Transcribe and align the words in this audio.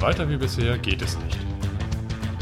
Weiter 0.00 0.28
wie 0.28 0.36
bisher 0.36 0.78
geht 0.78 1.02
es 1.02 1.18
nicht. 1.18 1.38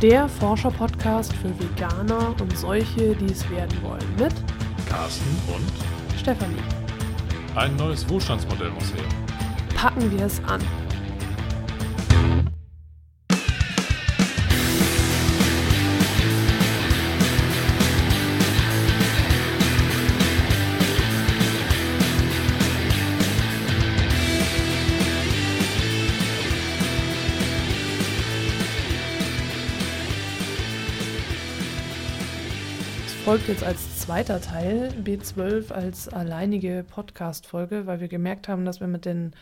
Der 0.03 0.29
Forscher-Podcast 0.29 1.33
für 1.35 1.49
Veganer 1.59 2.35
und 2.39 2.57
solche, 2.57 3.15
die 3.17 3.33
es 3.33 3.49
werden 3.51 3.77
wollen. 3.83 4.05
Mit 4.19 4.35
Carsten 4.89 5.25
und 5.49 6.19
Stefanie. 6.19 6.55
ein 7.55 7.75
neues 7.77 8.07
Wohlstandsmodell 8.09 8.71
muss 8.71 8.93
her. 8.93 9.05
Packen 9.75 10.11
wir 10.11 10.27
es 10.27 10.43
an. 10.45 10.61
Folgt 33.27 33.49
jetzt 33.49 33.65
als 33.65 33.99
zweiter 33.99 34.41
Teil 34.41 34.95
B12 35.03 35.73
als 35.73 36.07
alleinige 36.07 36.85
Podcast-Folge, 36.89 37.85
weil 37.85 37.99
wir 37.99 38.07
gemerkt 38.07 38.47
haben, 38.47 38.65
dass 38.65 38.79
wir 38.79 38.87
mit 38.87 39.05
den 39.05 39.33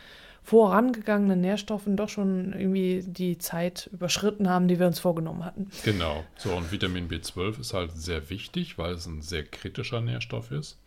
vorangegangenen 0.42 1.42
Nährstoffen 1.42 1.94
doch 1.94 2.08
schon 2.08 2.54
irgendwie 2.54 3.04
die 3.06 3.36
Zeit 3.36 3.90
überschritten 3.92 4.48
haben, 4.48 4.68
die 4.68 4.80
wir 4.80 4.86
uns 4.86 5.00
vorgenommen 5.00 5.44
hatten. 5.44 5.68
Genau. 5.84 6.24
So, 6.38 6.54
und 6.56 6.72
Vitamin 6.72 7.10
B12 7.10 7.60
ist 7.60 7.74
halt 7.74 7.92
sehr 7.94 8.30
wichtig, 8.30 8.78
weil 8.78 8.94
es 8.94 9.04
ein 9.04 9.20
sehr 9.20 9.44
kritischer 9.44 10.00
Nährstoff 10.00 10.50
ist, 10.50 10.78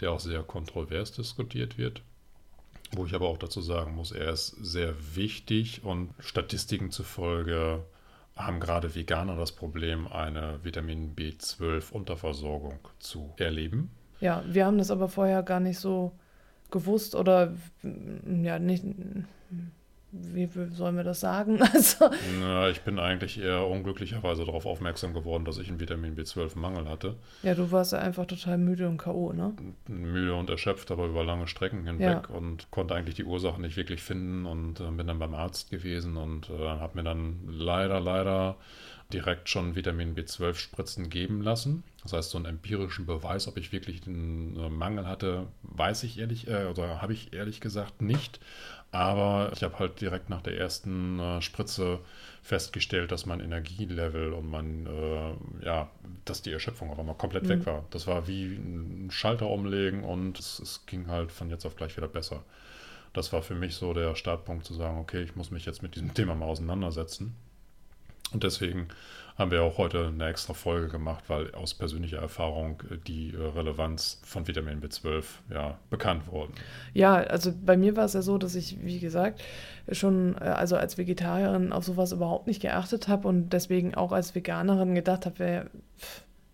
der 0.00 0.10
auch 0.10 0.18
sehr 0.18 0.42
kontrovers 0.42 1.12
diskutiert 1.12 1.78
wird. 1.78 2.02
Wo 2.90 3.06
ich 3.06 3.14
aber 3.14 3.28
auch 3.28 3.38
dazu 3.38 3.60
sagen 3.60 3.94
muss, 3.94 4.10
er 4.10 4.32
ist 4.32 4.56
sehr 4.60 4.92
wichtig 5.14 5.84
und 5.84 6.10
Statistiken 6.18 6.90
zufolge 6.90 7.84
haben 8.36 8.60
gerade 8.60 8.94
Veganer 8.94 9.36
das 9.36 9.52
Problem, 9.52 10.08
eine 10.08 10.58
Vitamin 10.62 11.14
B12-Unterversorgung 11.14 12.78
zu 12.98 13.32
erleben. 13.36 13.90
Ja, 14.20 14.42
wir 14.46 14.66
haben 14.66 14.78
das 14.78 14.90
aber 14.90 15.08
vorher 15.08 15.42
gar 15.42 15.60
nicht 15.60 15.78
so 15.78 16.12
gewusst 16.70 17.14
oder 17.14 17.54
ja, 18.42 18.58
nicht. 18.58 18.84
Wie 20.16 20.48
sollen 20.70 20.96
wir 20.96 21.04
das 21.04 21.20
sagen? 21.20 21.58
Also, 21.74 22.08
Na, 22.40 22.68
ich 22.68 22.82
bin 22.82 22.98
eigentlich 22.98 23.40
eher 23.40 23.66
unglücklicherweise 23.66 24.44
darauf 24.44 24.64
aufmerksam 24.64 25.12
geworden, 25.12 25.44
dass 25.44 25.58
ich 25.58 25.68
einen 25.68 25.80
Vitamin 25.80 26.14
B12-Mangel 26.16 26.88
hatte. 26.88 27.16
ja, 27.42 27.54
du 27.54 27.70
warst 27.72 27.92
ja 27.92 27.98
einfach 27.98 28.26
total 28.26 28.58
müde 28.58 28.88
und 28.88 28.98
K.O., 28.98 29.32
ne? 29.32 29.54
Müde 29.88 30.34
und 30.34 30.50
erschöpft, 30.50 30.90
aber 30.90 31.06
über 31.06 31.24
lange 31.24 31.48
Strecken 31.48 31.84
hinweg 31.84 32.30
und 32.30 32.70
konnte 32.70 32.94
eigentlich 32.94 33.16
die 33.16 33.24
Ursachen 33.24 33.62
nicht 33.62 33.76
wirklich 33.76 34.02
finden 34.02 34.46
und 34.46 34.80
äh, 34.80 34.90
bin 34.90 35.06
dann 35.06 35.18
beim 35.18 35.34
Arzt 35.34 35.70
gewesen 35.70 36.16
und 36.16 36.48
äh, 36.50 36.58
habe 36.58 36.96
mir 36.98 37.04
dann 37.04 37.40
leider, 37.48 37.98
leider 38.00 38.56
direkt 39.12 39.48
schon 39.48 39.74
Vitamin 39.74 40.14
B12-Spritzen 40.14 41.08
geben 41.08 41.42
lassen. 41.42 41.82
Das 42.04 42.12
heißt, 42.12 42.30
so 42.30 42.38
einen 42.38 42.46
empirischen 42.46 43.06
Beweis, 43.06 43.48
ob 43.48 43.56
ich 43.56 43.72
wirklich 43.72 44.06
einen 44.06 44.56
äh, 44.56 44.68
Mangel 44.68 45.06
hatte, 45.06 45.46
weiß 45.62 46.02
ich 46.04 46.18
ehrlich, 46.18 46.46
äh, 46.48 46.66
oder 46.66 47.00
habe 47.00 47.14
ich 47.14 47.32
ehrlich 47.32 47.60
gesagt 47.60 48.02
nicht. 48.02 48.40
Aber 48.92 49.50
ich 49.52 49.64
habe 49.64 49.78
halt 49.78 50.00
direkt 50.00 50.28
nach 50.28 50.42
der 50.42 50.56
ersten 50.56 51.18
äh, 51.18 51.42
Spritze 51.42 51.98
festgestellt, 52.42 53.10
dass 53.10 53.26
mein 53.26 53.40
Energielevel 53.40 54.34
und 54.34 54.48
mein, 54.48 54.86
äh, 54.86 55.64
ja, 55.64 55.90
dass 56.26 56.42
die 56.42 56.52
Erschöpfung 56.52 56.90
auf 56.90 56.98
einmal 56.98 57.16
komplett 57.16 57.48
weg 57.48 57.66
war. 57.66 57.84
Das 57.90 58.06
war 58.06 58.28
wie 58.28 58.54
ein 58.54 59.08
Schalter 59.10 59.48
umlegen 59.48 60.04
und 60.04 60.38
es, 60.38 60.60
es 60.60 60.86
ging 60.86 61.08
halt 61.08 61.32
von 61.32 61.50
jetzt 61.50 61.64
auf 61.64 61.74
gleich 61.74 61.96
wieder 61.96 62.06
besser. 62.06 62.44
Das 63.14 63.32
war 63.32 63.42
für 63.42 63.54
mich 63.54 63.76
so 63.76 63.94
der 63.94 64.14
Startpunkt 64.14 64.66
zu 64.66 64.74
sagen, 64.74 64.98
okay, 64.98 65.22
ich 65.22 65.36
muss 65.36 65.50
mich 65.50 65.64
jetzt 65.64 65.82
mit 65.82 65.94
diesem 65.94 66.12
Thema 66.12 66.34
mal 66.34 66.46
auseinandersetzen. 66.46 67.34
Und 68.32 68.44
deswegen 68.44 68.88
haben 69.36 69.50
wir 69.50 69.62
auch 69.64 69.78
heute 69.78 70.06
eine 70.06 70.28
extra 70.28 70.54
Folge 70.54 70.88
gemacht, 70.88 71.24
weil 71.28 71.52
aus 71.54 71.74
persönlicher 71.74 72.18
Erfahrung 72.18 72.82
äh, 72.90 72.96
die 73.06 73.34
äh, 73.34 73.58
Relevanz 73.58 74.20
von 74.24 74.46
Vitamin 74.46 74.80
B12 74.80 75.24
ja 75.52 75.76
bekannt 75.90 76.30
wurden. 76.30 76.52
Ja, 76.92 77.14
also 77.16 77.52
bei 77.64 77.76
mir 77.76 77.96
war 77.96 78.04
es 78.04 78.12
ja 78.12 78.22
so, 78.22 78.38
dass 78.38 78.54
ich, 78.54 78.76
wie 78.84 79.00
gesagt, 79.00 79.42
schon 79.90 80.36
äh, 80.40 80.44
also 80.44 80.76
als 80.76 80.98
Vegetarierin 80.98 81.72
auf 81.72 81.84
sowas 81.84 82.12
überhaupt 82.12 82.46
nicht 82.46 82.62
geachtet 82.62 83.08
habe 83.08 83.26
und 83.26 83.52
deswegen 83.52 83.94
auch 83.94 84.12
als 84.12 84.34
Veganerin 84.34 84.94
gedacht 84.94 85.26
habe, 85.26 85.38
wer- 85.38 85.66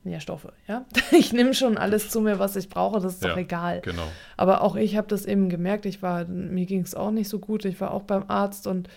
Nährstoffe, 0.02 0.46
ja. 0.66 0.86
Ich 1.12 1.34
nehme 1.34 1.52
schon 1.52 1.76
alles 1.76 2.08
zu 2.08 2.22
mir, 2.22 2.38
was 2.38 2.56
ich 2.56 2.70
brauche, 2.70 3.00
das 3.00 3.14
ist 3.16 3.22
doch 3.24 3.30
Ja, 3.30 3.36
egal. 3.36 3.80
Genau. 3.82 4.08
Aber 4.38 4.62
auch 4.62 4.74
ich 4.76 4.96
habe 4.96 5.06
das 5.08 5.26
eben 5.26 5.50
gemerkt, 5.50 5.84
ich 5.84 6.00
war, 6.00 6.24
mir 6.24 6.64
ging 6.64 6.80
es 6.80 6.94
auch 6.94 7.10
nicht 7.10 7.28
so 7.28 7.38
gut. 7.38 7.66
Ich 7.66 7.78
war 7.82 7.90
auch 7.90 8.04
beim 8.04 8.24
Arzt 8.28 8.66
und 8.66 8.88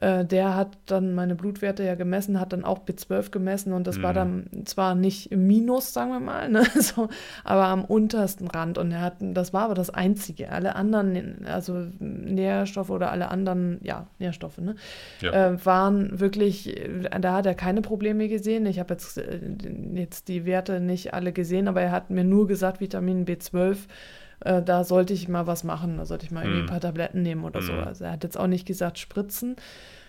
äh, 0.00 0.24
der 0.24 0.54
hat 0.54 0.78
dann 0.86 1.14
meine 1.14 1.34
Blutwerte 1.34 1.82
ja 1.84 1.94
gemessen, 1.94 2.38
hat 2.38 2.52
dann 2.52 2.64
auch 2.64 2.80
B12 2.84 3.30
gemessen 3.30 3.72
und 3.72 3.86
das 3.86 4.02
war 4.02 4.12
dann 4.12 4.46
zwar 4.64 4.94
nicht 4.94 5.32
im 5.32 5.46
Minus, 5.46 5.92
sagen 5.92 6.10
wir 6.10 6.20
mal, 6.20 6.48
ne, 6.50 6.62
so, 6.76 7.08
aber 7.44 7.64
am 7.66 7.84
untersten 7.84 8.48
Rand. 8.48 8.78
Und 8.78 8.92
er 8.92 9.00
hat, 9.00 9.16
das 9.20 9.52
war 9.52 9.64
aber 9.64 9.74
das 9.74 9.90
Einzige. 9.90 10.50
Alle 10.52 10.76
anderen, 10.76 11.44
also 11.46 11.86
Nährstoffe 11.98 12.90
oder 12.90 13.10
alle 13.10 13.28
anderen, 13.30 13.78
ja, 13.82 14.06
Nährstoffe, 14.18 14.58
ne, 14.58 14.76
Ja. 15.20 15.32
äh, 15.52 15.64
waren 15.66 16.20
wirklich, 16.20 16.74
da 17.20 17.32
hat 17.34 17.46
er 17.46 17.54
keine 17.54 17.80
Probleme 17.82 18.28
gesehen. 18.28 18.66
Ich 18.66 18.78
habe 18.78 18.94
jetzt, 18.94 19.18
äh, 19.18 19.40
jetzt 19.94 20.28
die 20.28 20.44
Werte 20.44 20.80
nicht 20.80 21.14
alle 21.14 21.32
gesehen, 21.32 21.68
aber 21.68 21.82
er 21.82 21.90
hat 21.92 22.10
mir 22.10 22.24
nur 22.24 22.46
gesagt, 22.46 22.80
Vitamin 22.80 23.24
B12, 23.26 23.76
äh, 24.40 24.62
da 24.62 24.84
sollte 24.84 25.12
ich 25.12 25.28
mal 25.28 25.46
was 25.46 25.64
machen, 25.64 25.96
da 25.98 26.04
sollte 26.06 26.24
ich 26.26 26.30
mal 26.30 26.42
irgendwie 26.44 26.60
ein 26.60 26.64
Mhm. 26.64 26.68
paar 26.68 26.80
Tabletten 26.80 27.22
nehmen 27.22 27.44
oder 27.44 27.62
so. 27.62 27.72
Mhm. 27.72 27.80
Also 27.84 28.04
er 28.04 28.12
hat 28.12 28.24
jetzt 28.24 28.38
auch 28.38 28.46
nicht 28.46 28.66
gesagt 28.66 28.98
Spritzen. 28.98 29.56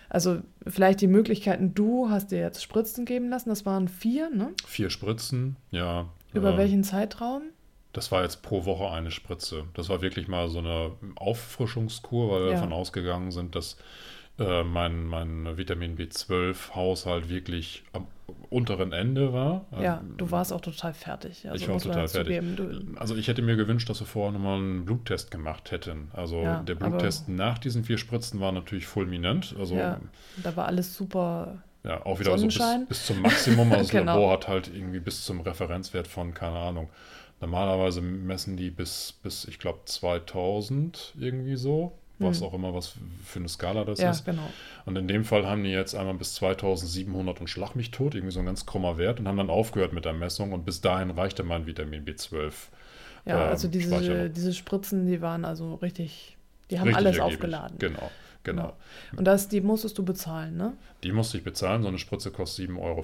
Also 0.08 0.38
vielleicht 0.66 1.00
die 1.00 1.06
Möglichkeiten, 1.06 1.72
du 1.74 2.10
hast 2.10 2.32
dir 2.32 2.40
jetzt 2.40 2.62
Spritzen 2.62 3.04
geben 3.04 3.28
lassen, 3.30 3.48
das 3.48 3.64
waren 3.64 3.86
vier, 3.88 4.28
ne? 4.30 4.48
Vier 4.66 4.90
Spritzen, 4.90 5.56
ja. 5.70 6.06
Über 6.32 6.50
ähm, 6.50 6.56
welchen 6.56 6.82
Zeitraum? 6.84 7.42
Das 7.92 8.10
war 8.12 8.22
jetzt 8.22 8.42
pro 8.42 8.64
Woche 8.64 8.90
eine 8.90 9.10
Spritze. 9.10 9.64
Das 9.74 9.88
war 9.88 10.00
wirklich 10.02 10.28
mal 10.28 10.48
so 10.48 10.58
eine 10.58 10.92
Auffrischungskur, 11.16 12.30
weil 12.30 12.40
wir 12.42 12.46
Ja. 12.48 12.54
davon 12.54 12.72
ausgegangen 12.72 13.30
sind, 13.30 13.54
dass 13.54 13.76
äh, 14.40 14.64
mein, 14.64 15.04
mein 15.06 15.56
Vitamin 15.56 15.96
B12-Haushalt 15.96 17.28
wirklich 17.28 17.82
am 17.92 18.06
unteren 18.48 18.92
Ende 18.92 19.32
war. 19.32 19.66
Ja, 19.80 19.98
Ähm, 19.98 20.14
du 20.16 20.30
warst 20.30 20.52
auch 20.52 20.60
total 20.60 20.92
fertig. 20.92 21.48
Also 21.48 21.62
ich 21.64 21.68
war 21.68 21.78
total 21.78 22.08
fertig. 22.08 22.32
geben. 22.32 22.56
Du, 22.56 22.98
Also 23.00 23.14
ich 23.16 23.28
hätte 23.28 23.42
mir 23.42 23.56
gewünscht, 23.56 23.88
dass 23.88 24.00
wir 24.00 24.06
vorher 24.06 24.32
nochmal 24.32 24.58
einen 24.58 24.84
Bluttest 24.84 25.30
gemacht 25.30 25.70
hätten. 25.70 26.10
Also 26.12 26.42
Ja, 26.42 26.62
der 26.62 26.74
Bluttest 26.74 27.28
nach 27.28 27.58
diesen 27.58 27.84
vier 27.84 27.98
Spritzen 27.98 28.40
war 28.40 28.52
natürlich 28.52 28.86
fulminant. 28.86 29.54
Also 29.58 29.76
ja, 29.76 29.80
ja, 29.80 30.00
da 30.42 30.56
war 30.56 30.66
alles 30.66 30.96
super. 30.96 31.62
auch 32.04 32.18
wieder 32.20 32.36
so 32.38 32.46
bis, 32.46 32.58
bis 32.88 33.06
zum 33.06 33.22
Maximum. 33.22 33.68
Also 33.72 33.82
das 33.82 33.90
Genau. 33.90 34.14
Labor 34.14 34.32
hat 34.32 34.48
halt 34.48 34.70
irgendwie 34.74 35.00
bis 35.00 35.24
zum 35.24 35.40
Referenzwert 35.40 36.08
von, 36.08 36.34
keine 36.34 36.58
Ahnung. 36.58 36.88
Normalerweise 37.40 38.02
messen 38.02 38.56
die 38.56 38.70
bis, 38.70 39.12
bis 39.22 39.46
ich 39.46 39.58
glaube, 39.58 39.80
2000 39.86 41.14
irgendwie 41.18 41.56
so. 41.56 41.92
Was 42.22 42.40
Hm. 42.40 42.46
auch 42.46 42.54
immer, 42.54 42.74
was 42.74 42.94
für 43.24 43.38
eine 43.38 43.48
Skala 43.48 43.84
das 43.84 43.98
Ja, 43.98 44.10
ist. 44.10 44.24
genau. 44.26 44.42
Und 44.84 44.96
in 44.96 45.08
dem 45.08 45.24
Fall 45.24 45.46
haben 45.46 45.64
die 45.64 45.70
jetzt 45.70 45.94
einmal 45.94 46.14
bis 46.14 46.34
2700 46.34 47.40
und 47.40 47.48
schlag 47.48 47.74
mich 47.74 47.90
tot, 47.90 48.14
irgendwie 48.14 48.32
so 48.32 48.40
ein 48.40 48.46
ganz 48.46 48.66
krummer 48.66 48.98
Wert 48.98 49.20
und 49.20 49.26
haben 49.28 49.38
dann 49.38 49.50
aufgehört 49.50 49.92
mit 49.94 50.04
der 50.04 50.12
Messung 50.12 50.52
und 50.52 50.64
bis 50.66 50.80
dahin 50.82 51.10
reichte 51.10 51.42
mein 51.44 51.66
Vitamin 51.66 52.04
B12. 52.04 52.52
Ja, 53.26 53.44
ähm, 53.44 53.48
also 53.50 53.68
diese, 53.68 54.30
diese 54.30 54.52
Spritzen, 54.54 55.06
die 55.06 55.20
waren 55.20 55.44
also 55.44 55.74
richtig, 55.76 56.36
die 56.70 56.78
haben 56.78 56.88
Richtig 56.88 57.06
alles 57.06 57.16
ergiebig. 57.18 57.36
aufgeladen. 57.38 57.78
Genau, 57.78 58.10
genau. 58.44 58.72
Und 59.16 59.24
das, 59.24 59.48
die 59.48 59.60
musstest 59.60 59.96
du 59.98 60.04
bezahlen, 60.04 60.56
ne? 60.56 60.74
Die 61.02 61.12
musste 61.12 61.38
ich 61.38 61.44
bezahlen, 61.44 61.82
so 61.82 61.88
eine 61.88 61.98
Spritze 61.98 62.30
kostet 62.30 62.68
7,50 62.70 62.78
Euro. 62.80 63.02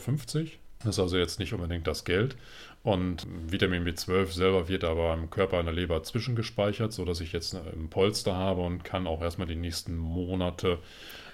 Das 0.84 0.96
ist 0.96 1.00
also 1.00 1.16
jetzt 1.16 1.38
nicht 1.38 1.52
unbedingt 1.52 1.86
das 1.86 2.04
Geld. 2.04 2.36
Und 2.82 3.26
Vitamin 3.50 3.84
B12 3.84 4.32
selber 4.32 4.68
wird 4.68 4.84
aber 4.84 5.12
im 5.14 5.30
Körper, 5.30 5.58
in 5.58 5.66
der 5.66 5.74
Leber 5.74 6.02
zwischengespeichert, 6.02 6.92
sodass 6.92 7.20
ich 7.20 7.32
jetzt 7.32 7.54
ein 7.54 7.88
Polster 7.90 8.34
habe 8.36 8.62
und 8.62 8.84
kann 8.84 9.06
auch 9.08 9.22
erstmal 9.22 9.48
die 9.48 9.56
nächsten 9.56 9.96
Monate 9.96 10.78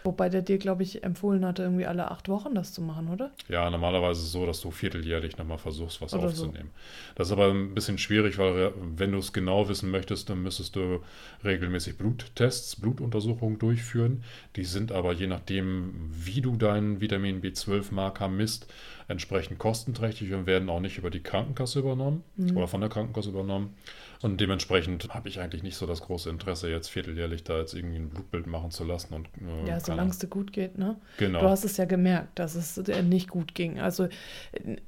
Wobei 0.05 0.28
der 0.28 0.43
dir, 0.43 0.58
glaube 0.58 0.82
ich, 0.84 1.02
empfohlen 1.02 1.44
hatte, 1.44 1.62
irgendwie 1.62 1.87
alle 1.87 2.11
acht 2.11 2.28
Wochen 2.28 2.55
das 2.55 2.72
zu 2.72 2.82
machen, 2.82 3.08
oder? 3.08 3.32
Ja, 3.49 3.69
normalerweise 3.69 4.22
so, 4.25 4.46
dass 4.46 4.61
du 4.61 4.70
vierteljährlich 4.70 5.37
nochmal 5.37 5.58
versuchst, 5.58 6.00
was 6.00 6.12
Oder 6.12 6.31
so. 6.31 6.44
aufzunehmen. 6.44 6.70
Das 7.17 7.28
ist 7.28 7.32
aber 7.32 7.50
ein 7.50 7.75
bisschen 7.75 7.99
schwierig, 7.99 8.38
weil 8.38 8.52
re- 8.52 8.75
wenn 8.96 9.12
du 9.12 9.19
es 9.19 9.32
genau 9.32 9.69
wissen 9.69 9.90
möchtest, 9.90 10.31
dann 10.31 10.43
müsstest 10.43 10.76
du 10.76 11.00
regelmäßig 11.44 11.99
Bluttests, 11.99 12.76
Blutuntersuchungen 12.76 13.58
durchführen. 13.58 14.22
Die 14.56 14.64
sind 14.64 14.93
aber 14.93 15.12
je 15.12 15.26
nachdem, 15.26 15.93
wie 16.12 16.40
du 16.40 16.56
deinen 16.56 17.00
Vitamin 17.00 17.40
B12-Marker 17.40 18.28
misst, 18.28 18.72
entsprechend 19.12 19.59
kostenträchtig 19.59 20.32
und 20.32 20.47
werden 20.47 20.69
auch 20.69 20.81
nicht 20.81 20.99
über 20.99 21.11
die 21.11 21.23
Krankenkasse 21.23 21.79
übernommen 21.79 22.25
oder 22.55 22.67
von 22.67 22.81
der 22.81 22.91
Krankenkasse 22.91 23.29
übernommen. 23.29 23.75
Und 24.23 24.41
dementsprechend 24.41 25.12
habe 25.12 25.29
ich 25.29 25.41
eigentlich 25.41 25.64
nicht 25.64 25.76
so 25.76 25.85
das 25.85 26.00
große 26.00 26.31
Interesse, 26.31 26.70
jetzt 26.70 26.88
vierteljährlich 26.88 27.43
da 27.43 27.59
jetzt 27.59 27.75
irgendwie 27.75 27.97
ein 27.97 28.09
Blutbild 28.09 28.47
machen 28.47 28.70
zu 28.70 28.85
lassen. 28.85 29.14
Und, 29.14 29.26
äh, 29.26 29.69
ja, 29.69 29.81
solange 29.81 30.11
es 30.11 30.19
dir 30.19 30.29
gut 30.29 30.53
geht, 30.53 30.79
ne? 30.79 30.97
Genau. 31.19 31.41
Du 31.41 31.49
hast 31.49 31.64
es 31.64 31.76
ja 31.76 31.87
gemerkt, 31.87 32.38
dass 32.38 32.55
es 32.55 32.75
dir 32.75 33.03
nicht 33.03 33.29
gut 33.29 33.56
ging. 33.56 33.81
Also, 33.81 34.09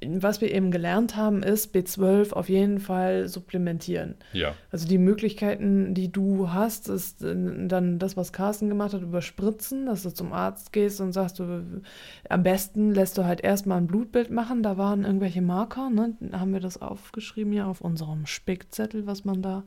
was 0.05 0.39
wir 0.39 0.53
eben 0.53 0.71
gelernt 0.71 1.17
haben, 1.17 1.43
ist 1.43 1.75
B12 1.75 2.31
auf 2.31 2.47
jeden 2.47 2.79
Fall 2.79 3.27
supplementieren. 3.27 4.15
Ja. 4.31 4.55
Also, 4.71 4.87
die 4.87 4.97
Möglichkeiten, 4.97 5.93
die 5.93 6.09
du 6.09 6.51
hast, 6.51 6.87
ist 6.87 7.21
äh, 7.21 7.35
dann 7.67 7.99
das, 7.99 8.15
was 8.15 8.31
Carsten 8.31 8.69
gemacht 8.69 8.93
hat, 8.93 9.01
überspritzen, 9.01 9.85
dass 9.85 10.03
du 10.03 10.11
zum 10.11 10.31
Arzt 10.31 10.71
gehst 10.71 11.01
und 11.01 11.11
sagst, 11.11 11.39
du, 11.39 11.81
am 12.29 12.43
besten 12.43 12.93
lässt 12.93 13.17
du 13.17 13.25
halt 13.25 13.41
erstmal 13.41 13.79
ein 13.79 13.87
Blutbild 13.87 14.14
machen. 14.29 14.63
Da 14.63 14.77
waren 14.77 15.03
irgendwelche 15.03 15.41
Marker, 15.41 15.89
ne? 15.89 16.15
Haben 16.31 16.53
wir 16.53 16.59
das 16.59 16.81
aufgeschrieben 16.81 17.51
hier 17.53 17.67
auf 17.67 17.81
unserem 17.81 18.25
Spickzettel, 18.25 19.05
was 19.05 19.25
man 19.25 19.41
da. 19.41 19.63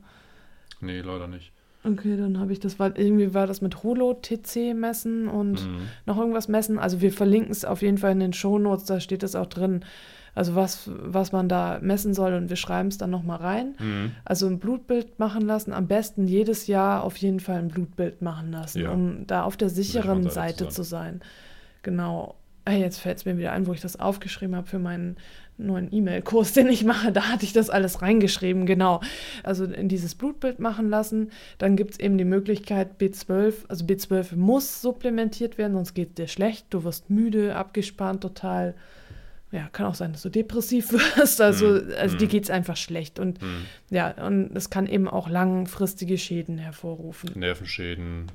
Nee, 0.81 1.01
leider 1.01 1.27
nicht. 1.27 1.51
Okay, 1.83 2.17
dann 2.17 2.39
habe 2.39 2.51
ich 2.51 2.59
das, 2.59 2.77
war 2.77 2.97
irgendwie 2.97 3.33
war 3.33 3.47
das 3.47 3.61
mit 3.61 3.83
Holo-TC 3.83 4.75
messen 4.75 5.29
und 5.29 5.65
mhm. 5.65 5.81
noch 6.05 6.17
irgendwas 6.17 6.49
messen. 6.49 6.77
Also 6.77 6.99
wir 6.99 7.13
verlinken 7.13 7.51
es 7.51 7.63
auf 7.63 7.81
jeden 7.81 7.97
Fall 7.97 8.11
in 8.11 8.19
den 8.19 8.33
Shownotes, 8.33 8.85
da 8.85 8.99
steht 8.99 9.23
es 9.23 9.33
auch 9.33 9.45
drin, 9.45 9.85
also 10.35 10.55
was, 10.55 10.89
was 10.93 11.31
man 11.31 11.47
da 11.47 11.79
messen 11.81 12.13
soll 12.13 12.33
und 12.33 12.49
wir 12.49 12.57
schreiben 12.57 12.89
es 12.89 12.97
dann 12.97 13.09
nochmal 13.09 13.37
rein. 13.37 13.75
Mhm. 13.79 14.11
Also 14.25 14.47
ein 14.47 14.59
Blutbild 14.59 15.19
machen 15.19 15.41
lassen, 15.41 15.71
am 15.71 15.87
besten 15.87 16.27
jedes 16.27 16.67
Jahr 16.67 17.03
auf 17.03 17.15
jeden 17.17 17.39
Fall 17.39 17.59
ein 17.59 17.69
Blutbild 17.69 18.21
machen 18.21 18.51
lassen, 18.51 18.81
ja. 18.81 18.91
um 18.91 19.25
da 19.25 19.43
auf 19.43 19.55
der 19.55 19.69
sicheren 19.69 20.29
Seite 20.29 20.67
zu 20.67 20.83
sein. 20.83 21.21
Genau. 21.81 22.35
Ah, 22.65 22.73
jetzt 22.73 22.99
fällt 22.99 23.17
es 23.17 23.25
mir 23.25 23.37
wieder 23.37 23.51
ein, 23.51 23.67
wo 23.67 23.73
ich 23.73 23.81
das 23.81 23.99
aufgeschrieben 23.99 24.55
habe 24.55 24.67
für 24.67 24.79
meinen 24.79 25.17
neuen 25.57 25.93
E-Mail-Kurs, 25.93 26.53
den 26.53 26.67
ich 26.67 26.83
mache, 26.83 27.11
da 27.11 27.29
hatte 27.29 27.45
ich 27.45 27.53
das 27.53 27.69
alles 27.69 28.01
reingeschrieben, 28.01 28.65
genau. 28.65 29.01
Also 29.43 29.65
in 29.65 29.89
dieses 29.89 30.15
Blutbild 30.15 30.59
machen 30.59 30.89
lassen. 30.89 31.31
Dann 31.57 31.75
gibt 31.75 31.91
es 31.91 31.99
eben 31.99 32.17
die 32.17 32.25
Möglichkeit 32.25 32.99
B12, 32.99 33.53
also 33.67 33.85
B12 33.85 34.35
muss 34.35 34.81
supplementiert 34.81 35.57
werden, 35.57 35.73
sonst 35.73 35.93
geht 35.93 36.09
es 36.09 36.15
dir 36.15 36.27
schlecht. 36.27 36.67
Du 36.69 36.83
wirst 36.83 37.09
müde, 37.09 37.55
abgespannt, 37.55 38.21
total 38.21 38.75
ja, 39.51 39.67
kann 39.71 39.87
auch 39.87 39.95
sein, 39.95 40.11
dass 40.11 40.21
du 40.21 40.29
depressiv 40.29 40.91
wirst. 41.17 41.41
Also, 41.41 41.67
mm, 41.67 41.91
also 41.97 42.17
dir 42.17 42.27
geht 42.27 42.43
es 42.43 42.49
einfach 42.51 42.77
schlecht. 42.77 43.17
Und 43.17 43.41
mm. 43.41 43.65
ja, 43.89 44.11
und 44.25 44.55
es 44.55 44.69
kann 44.69 44.85
eben 44.85 45.07
auch 45.07 45.27
langfristige 45.27 46.19
Schäden 46.19 46.59
hervorrufen. 46.59 47.31
Nervenschäden, 47.35 48.31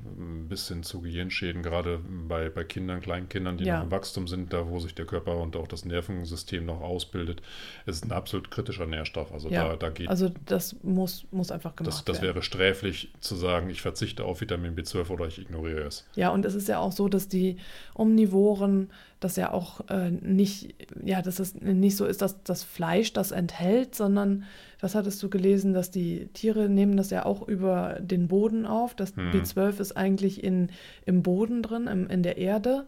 bis 0.49 0.67
hin 0.69 0.83
zu 0.83 1.03
Gehirnschäden, 1.03 1.63
gerade 1.63 2.01
bei, 2.29 2.49
bei 2.49 2.65
Kindern, 2.65 3.01
Kleinkindern, 3.01 3.59
die 3.59 3.65
ja. 3.65 3.77
noch 3.77 3.85
im 3.85 3.91
Wachstum 3.93 4.27
sind, 4.27 4.53
da 4.53 4.69
wo 4.69 4.81
sich 4.81 4.95
der 4.95 5.07
Körper 5.07 5.37
und 5.37 5.57
auch 5.57 5.69
das 5.69 5.85
Nervensystem 5.85 6.67
noch 6.67 6.81
ausbildet, 6.81 7.43
ist 7.87 8.05
ein 8.05 8.11
absolut 8.11 8.51
kritischer 8.51 8.87
Nährstoff. 8.87 9.33
Also 9.33 9.49
ja, 9.51 9.69
da, 9.69 9.77
da 9.77 9.91
geht. 9.91 10.09
Also 10.09 10.33
das 10.47 10.77
muss, 10.83 11.27
muss 11.31 11.53
einfach 11.53 11.77
gemacht 11.77 11.95
das, 11.95 12.05
das 12.05 12.17
werden. 12.17 12.27
Das 12.27 12.35
wäre 12.35 12.43
sträflich 12.43 13.13
zu 13.21 13.37
sagen, 13.37 13.71
ich 13.71 13.83
verzichte 13.83 14.25
auf 14.25 14.41
Vitamin 14.41 14.75
B12 14.75 15.11
oder 15.11 15.27
ich 15.27 15.39
ignoriere 15.39 15.83
es. 15.83 16.09
Ja, 16.17 16.31
und 16.31 16.45
es 16.45 16.57
ist 16.57 16.67
ja 16.67 16.79
auch 16.79 16.93
so, 16.93 17.09
dass 17.09 17.29
die 17.29 17.59
Omnivoren 17.95 18.91
das 19.25 19.37
ja 19.37 19.53
auch 19.53 19.89
äh, 19.89 20.11
nicht, 20.11 20.75
ja, 21.03 21.23
dass 21.23 21.41
es 21.41 21.55
nicht 21.55 21.97
so 21.97 22.05
ist, 22.05 22.21
dass 22.23 22.43
das 22.43 22.63
Fleisch 22.63 23.13
das 23.13 23.33
enthält, 23.33 23.95
sondern, 23.95 24.45
was 24.81 24.95
hattest 24.95 25.23
du 25.23 25.31
gelesen, 25.31 25.73
dass 25.73 25.91
die 25.91 26.27
Tiere 26.35 26.69
nehmen 26.69 26.97
das 26.97 27.11
ja 27.11 27.25
auch 27.25 27.49
über 27.49 27.99
den 28.01 28.29
Boden 28.29 28.67
auf. 28.67 28.95
Das 28.95 29.17
hm. 29.17 29.31
B12 29.33 29.81
ist 29.81 29.97
eigentlich 29.97 30.45
in, 30.45 30.71
im 31.07 31.23
Boden 31.23 31.63
drin, 31.63 31.87
im, 31.87 32.09
in 32.09 32.23
der 32.23 32.37
Erde. 32.37 32.87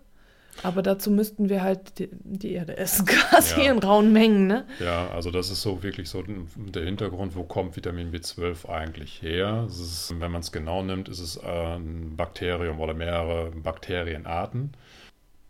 Aber 0.62 0.82
dazu 0.82 1.10
müssten 1.10 1.48
wir 1.50 1.62
halt 1.62 1.98
die, 1.98 2.08
die 2.12 2.52
Erde 2.52 2.76
essen, 2.76 3.06
quasi 3.06 3.62
ja. 3.62 3.72
in 3.72 3.78
rauen 3.78 4.12
Mengen, 4.12 4.46
ne? 4.46 4.64
Ja, 4.80 5.08
also 5.10 5.30
das 5.30 5.50
ist 5.50 5.62
so 5.62 5.82
wirklich 5.82 6.08
so 6.08 6.22
der 6.22 6.84
Hintergrund, 6.84 7.34
wo 7.34 7.44
kommt 7.44 7.76
Vitamin 7.76 8.10
B12 8.12 8.68
eigentlich 8.68 9.20
her? 9.22 9.66
Ist, 9.68 10.14
wenn 10.18 10.30
man 10.30 10.40
es 10.40 10.52
genau 10.52 10.82
nimmt, 10.82 11.08
ist 11.08 11.20
es 11.20 11.38
ein 11.38 12.14
Bakterium 12.16 12.80
oder 12.80 12.94
mehrere 12.94 13.50
Bakterienarten 13.50 14.72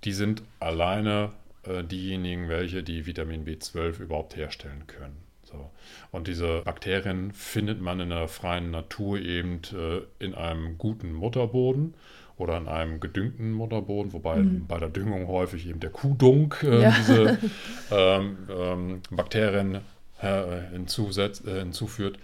die 0.07 0.13
sind 0.13 0.43
alleine 0.61 1.33
äh, 1.65 1.83
diejenigen, 1.83 2.49
welche 2.49 2.83
die 2.83 3.07
Vitamin 3.07 3.45
B12 3.45 4.01
überhaupt 4.01 4.37
herstellen 4.37 4.85
können. 4.87 5.17
So. 5.43 5.71
Und 6.13 6.29
diese 6.29 6.63
Bakterien 6.63 7.33
findet 7.33 7.81
man 7.81 8.01
in 8.01 8.11
der 8.11 8.29
freien 8.29 8.71
Natur 8.71 9.19
eben 9.19 9.61
äh, 9.73 10.25
in 10.25 10.35
einem 10.35 10.79
guten 10.79 11.13
Mutterboden 11.13 11.95
oder 12.37 12.57
in 12.57 12.69
einem 12.69 13.01
gedüngten 13.01 13.53
Mutterboden, 13.53 14.13
wobei 14.13 14.37
mhm. 14.37 14.67
bei 14.67 14.79
der 14.79 14.91
Düngung 14.91 15.27
häufig 15.27 15.67
eben 15.69 15.81
der 15.81 15.91
Kuhdunk 15.91 16.63
äh, 16.63 16.83
ja. 16.83 16.91
diese 16.91 17.39
ähm, 17.91 18.39
ähm, 18.49 19.01
Bakterien 19.11 19.81
äh, 20.21 20.61
hinzusetzt, 20.73 21.47
äh, 21.47 21.59
hinzuführt. 21.61 22.19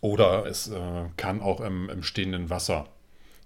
Oder 0.00 0.46
es 0.46 0.68
äh, 0.68 0.80
kann 1.16 1.40
auch 1.40 1.60
im, 1.60 1.88
im 1.88 2.02
stehenden 2.02 2.50
Wasser 2.50 2.86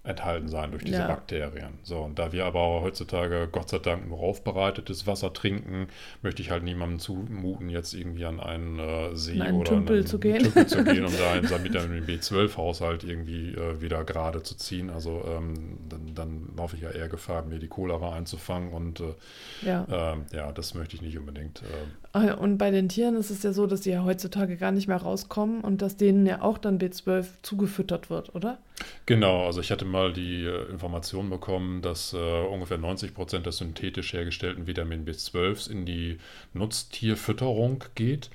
enthalten 0.03 0.47
sein 0.47 0.71
durch 0.71 0.83
diese 0.83 0.99
ja. 0.99 1.07
Bakterien. 1.07 1.73
So, 1.83 1.99
und 1.99 2.17
da 2.17 2.31
wir 2.31 2.45
aber 2.45 2.81
heutzutage 2.81 3.47
Gott 3.51 3.69
sei 3.69 3.77
Dank 3.77 4.09
nur 4.09 4.19
aufbereitetes 4.19 5.05
Wasser 5.05 5.31
trinken, 5.31 5.87
möchte 6.23 6.41
ich 6.41 6.49
halt 6.49 6.63
niemandem 6.63 6.97
zumuten, 6.97 7.69
jetzt 7.69 7.93
irgendwie 7.93 8.25
an 8.25 8.39
einen 8.39 8.79
äh, 8.79 9.15
See 9.15 9.39
einen 9.39 9.57
oder 9.59 9.71
Tümpel 9.71 9.97
einen 9.97 10.07
zu 10.07 10.19
gehen. 10.19 10.41
Tümpel 10.41 10.65
zu 10.65 10.83
gehen, 10.83 11.05
um 11.05 11.13
da 11.17 11.47
seinen 11.47 11.63
Vitamin 11.63 12.05
B12-Haushalt 12.05 13.03
irgendwie 13.03 13.53
äh, 13.53 13.79
wieder 13.79 14.03
gerade 14.03 14.41
zu 14.41 14.55
ziehen. 14.55 14.89
Also 14.89 15.23
ähm, 15.27 15.77
dann, 15.87 16.15
dann 16.15 16.49
laufe 16.57 16.75
ich 16.75 16.81
ja 16.81 16.89
eher 16.89 17.07
Gefahr, 17.07 17.43
mir 17.43 17.59
die 17.59 17.67
Cholera 17.67 18.15
einzufangen 18.15 18.73
und 18.73 19.01
äh, 19.01 19.13
ja. 19.61 19.85
Ähm, 19.91 20.25
ja, 20.33 20.51
das 20.51 20.73
möchte 20.73 20.95
ich 20.95 21.03
nicht 21.03 21.19
unbedingt. 21.19 21.61
Ähm. 21.61 21.91
Ah, 22.13 22.33
und 22.33 22.57
bei 22.57 22.71
den 22.71 22.89
Tieren 22.89 23.15
ist 23.15 23.29
es 23.29 23.43
ja 23.43 23.53
so, 23.53 23.67
dass 23.67 23.81
die 23.81 23.91
ja 23.91 24.03
heutzutage 24.03 24.57
gar 24.57 24.71
nicht 24.71 24.87
mehr 24.87 24.97
rauskommen 24.97 25.61
und 25.61 25.83
dass 25.83 25.95
denen 25.95 26.25
ja 26.25 26.41
auch 26.41 26.57
dann 26.57 26.79
B12 26.79 27.27
zugefüttert 27.43 28.09
wird, 28.09 28.33
oder? 28.33 28.57
Genau, 29.05 29.45
also 29.45 29.61
ich 29.61 29.71
hatte 29.71 29.85
mal 29.85 30.13
die 30.13 30.45
äh, 30.45 30.69
Information 30.69 31.29
bekommen, 31.29 31.81
dass 31.81 32.13
äh, 32.13 32.17
ungefähr 32.17 32.77
90 32.77 33.13
Prozent 33.13 33.45
des 33.45 33.57
synthetisch 33.57 34.13
hergestellten 34.13 34.67
Vitamin 34.67 35.05
B12s 35.05 35.69
in 35.69 35.85
die 35.85 36.19
Nutztierfütterung 36.53 37.83
geht. 37.95 38.29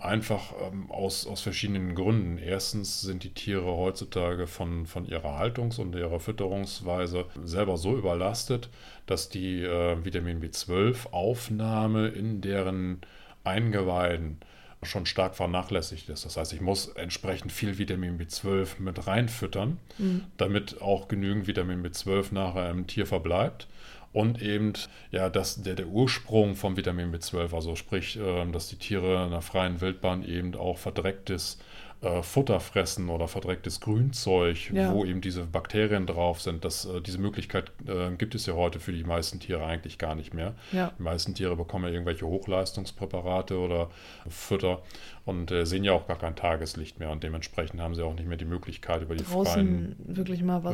Einfach 0.00 0.52
ähm, 0.60 0.90
aus, 0.90 1.26
aus 1.26 1.42
verschiedenen 1.42 1.94
Gründen. 1.94 2.38
Erstens 2.38 3.02
sind 3.02 3.24
die 3.24 3.34
Tiere 3.34 3.76
heutzutage 3.76 4.46
von, 4.46 4.86
von 4.86 5.06
ihrer 5.06 5.38
Haltungs- 5.38 5.78
und 5.78 5.94
ihrer 5.94 6.18
Fütterungsweise 6.18 7.26
selber 7.44 7.76
so 7.76 7.96
überlastet, 7.96 8.68
dass 9.06 9.28
die 9.28 9.62
äh, 9.62 10.04
Vitamin 10.04 10.40
B12-Aufnahme 10.40 12.08
in 12.08 12.40
deren 12.40 13.00
Eingeweiden 13.44 14.38
schon 14.82 15.06
stark 15.06 15.36
vernachlässigt 15.36 16.08
ist. 16.08 16.24
Das 16.24 16.36
heißt, 16.36 16.52
ich 16.52 16.60
muss 16.60 16.88
entsprechend 16.88 17.52
viel 17.52 17.78
Vitamin 17.78 18.18
B12 18.18 18.80
mit 18.80 19.06
reinfüttern, 19.06 19.78
mhm. 19.98 20.24
damit 20.36 20.82
auch 20.82 21.08
genügend 21.08 21.46
Vitamin 21.46 21.84
B12 21.84 22.34
nachher 22.34 22.70
im 22.70 22.86
Tier 22.86 23.06
verbleibt. 23.06 23.68
Und 24.12 24.42
eben, 24.42 24.74
ja, 25.10 25.30
dass 25.30 25.62
der, 25.62 25.74
der 25.74 25.86
Ursprung 25.86 26.54
vom 26.54 26.76
Vitamin 26.76 27.14
B12, 27.14 27.54
also 27.54 27.76
sprich, 27.76 28.18
äh, 28.18 28.46
dass 28.50 28.68
die 28.68 28.76
Tiere 28.76 29.24
in 29.24 29.30
der 29.30 29.40
freien 29.40 29.80
Wildbahn 29.80 30.22
eben 30.24 30.54
auch 30.54 30.76
verdrecktes 30.78 31.58
äh, 32.02 32.22
Futter 32.22 32.60
fressen 32.60 33.08
oder 33.08 33.28
verdrecktes 33.28 33.80
Grünzeug, 33.80 34.72
ja. 34.72 34.92
wo 34.92 35.04
eben 35.04 35.20
diese 35.20 35.44
Bakterien 35.44 36.06
drauf 36.06 36.40
sind. 36.40 36.64
Das, 36.64 36.84
äh, 36.84 37.00
diese 37.00 37.18
Möglichkeit 37.18 37.70
äh, 37.86 38.10
gibt 38.16 38.34
es 38.34 38.46
ja 38.46 38.54
heute 38.54 38.80
für 38.80 38.92
die 38.92 39.04
meisten 39.04 39.38
Tiere 39.38 39.64
eigentlich 39.64 39.98
gar 39.98 40.14
nicht 40.14 40.34
mehr. 40.34 40.54
Ja. 40.72 40.92
Die 40.98 41.02
meisten 41.02 41.34
Tiere 41.34 41.56
bekommen 41.56 41.84
ja 41.84 41.90
irgendwelche 41.90 42.26
Hochleistungspräparate 42.26 43.58
oder 43.58 43.90
Futter 44.28 44.82
und 45.24 45.50
äh, 45.52 45.64
sehen 45.64 45.84
ja 45.84 45.92
auch 45.92 46.06
gar 46.08 46.18
kein 46.18 46.34
Tageslicht 46.34 46.98
mehr 46.98 47.10
und 47.10 47.22
dementsprechend 47.22 47.80
haben 47.80 47.94
sie 47.94 48.04
auch 48.04 48.14
nicht 48.14 48.26
mehr 48.26 48.38
die 48.38 48.44
Möglichkeit, 48.44 49.02
über 49.02 49.14
die 49.14 49.24
Draußen 49.24 49.52
freien 49.52 49.96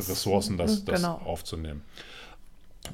Ressourcen 0.09 0.57
das, 0.57 0.83
das 0.83 1.01
genau. 1.01 1.21
aufzunehmen. 1.25 1.83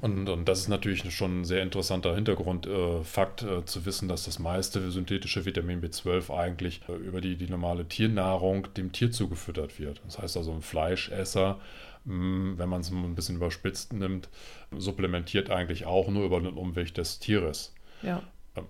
Und, 0.02 0.28
und, 0.28 0.46
das 0.46 0.62
ist 0.62 0.68
natürlich 0.68 1.14
schon 1.14 1.42
ein 1.42 1.46
sehr 1.46 1.62
interessanter 1.62 2.16
Hintergrundfakt, 2.16 3.44
äh, 3.44 3.60
äh, 3.60 3.66
zu 3.66 3.86
wissen, 3.86 4.08
dass 4.08 4.26
das 4.26 4.40
meiste 4.40 4.92
synthetische 4.92 5.46
Vitamin 5.46 5.82
B12 5.82 6.36
eigentlich 6.36 6.82
äh, 6.90 6.94
über 6.94 7.22
die, 7.22 7.38
die 7.38 7.48
normale 7.48 7.88
Tiernahrung 7.88 8.68
dem 8.74 8.92
Tier 8.92 9.12
zugefüttert 9.12 9.80
wird. 9.80 10.02
Das 10.06 10.20
heißt 10.20 10.38
also, 10.38 10.52
ein 10.54 10.62
Fleischesser, 10.62 11.60
mh, 12.06 12.16
mm, 12.16 12.58
wenn 12.58 12.70
man 12.70 12.82
es 12.82 12.90
ein 12.90 13.16
bisschen 13.16 13.38
überspitzt 13.38 13.94
nimmt, 13.94 14.28
supplementiert 14.76 15.50
eigentlich 15.50 15.86
auch 15.86 16.10
nur 16.10 16.26
über 16.26 16.42
den 16.42 16.54
Umweg 16.54 16.94
des 16.94 17.20
Tieres. 17.20 17.74
Ja. 18.02 18.24
Ähm, 18.56 18.66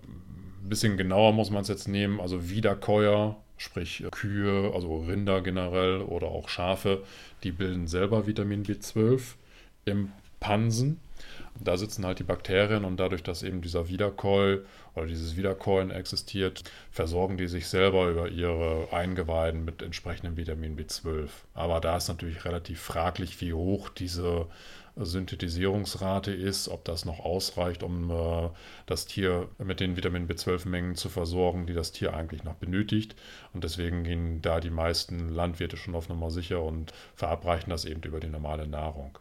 ein 0.62 0.68
bisschen 0.68 0.96
genauer 0.96 1.32
muss 1.32 1.50
man 1.50 1.62
es 1.62 1.68
jetzt 1.68 1.88
nehmen, 1.88 2.20
also 2.20 2.50
Wiederkäuer, 2.50 3.36
sprich 3.56 4.04
Kühe, 4.10 4.72
also 4.74 4.98
Rinder 4.98 5.40
generell 5.40 6.02
oder 6.02 6.28
auch 6.28 6.48
Schafe, 6.48 7.04
die 7.42 7.52
bilden 7.52 7.86
selber 7.86 8.26
Vitamin 8.26 8.64
B12 8.64 9.36
im 9.84 10.12
Pansen 10.40 11.00
Da 11.60 11.76
sitzen 11.76 12.04
halt 12.04 12.18
die 12.18 12.24
Bakterien 12.24 12.84
und 12.84 12.98
dadurch, 12.98 13.22
dass 13.22 13.42
eben 13.42 13.62
dieser 13.62 13.88
Wiederkäu 13.88 14.58
oder 14.94 15.06
dieses 15.06 15.36
Wiederkäuen 15.36 15.90
existiert, 15.90 16.64
versorgen 16.90 17.36
die 17.36 17.48
sich 17.48 17.68
selber 17.68 18.08
über 18.08 18.28
ihre 18.28 18.88
Eingeweiden 18.92 19.64
mit 19.64 19.82
entsprechendem 19.82 20.36
Vitamin 20.36 20.76
B12. 20.76 21.28
Aber 21.54 21.80
da 21.80 21.96
ist 21.96 22.08
natürlich 22.08 22.44
relativ 22.44 22.80
fraglich, 22.80 23.40
wie 23.40 23.52
hoch 23.52 23.88
diese 23.88 24.46
Synthetisierungsrate 24.96 26.32
ist, 26.32 26.68
ob 26.68 26.84
das 26.84 27.04
noch 27.04 27.20
ausreicht, 27.20 27.82
um 27.82 28.10
äh, 28.10 28.48
das 28.86 29.06
Tier 29.06 29.48
mit 29.58 29.80
den 29.80 29.96
Vitamin 29.96 30.26
B12-Mengen 30.26 30.94
zu 30.94 31.10
versorgen, 31.10 31.66
die 31.66 31.74
das 31.74 31.92
Tier 31.92 32.14
eigentlich 32.14 32.44
noch 32.44 32.54
benötigt. 32.54 33.14
Und 33.52 33.62
deswegen 33.62 34.04
gehen 34.04 34.40
da 34.40 34.58
die 34.58 34.70
meisten 34.70 35.28
Landwirte 35.28 35.76
schon 35.76 35.94
auf 35.94 36.08
Nummer 36.08 36.30
sicher 36.30 36.62
und 36.62 36.94
verabreichen 37.14 37.70
das 37.70 37.84
eben 37.84 38.02
über 38.02 38.20
die 38.20 38.28
normale 38.28 38.66
Nahrung. 38.66 39.18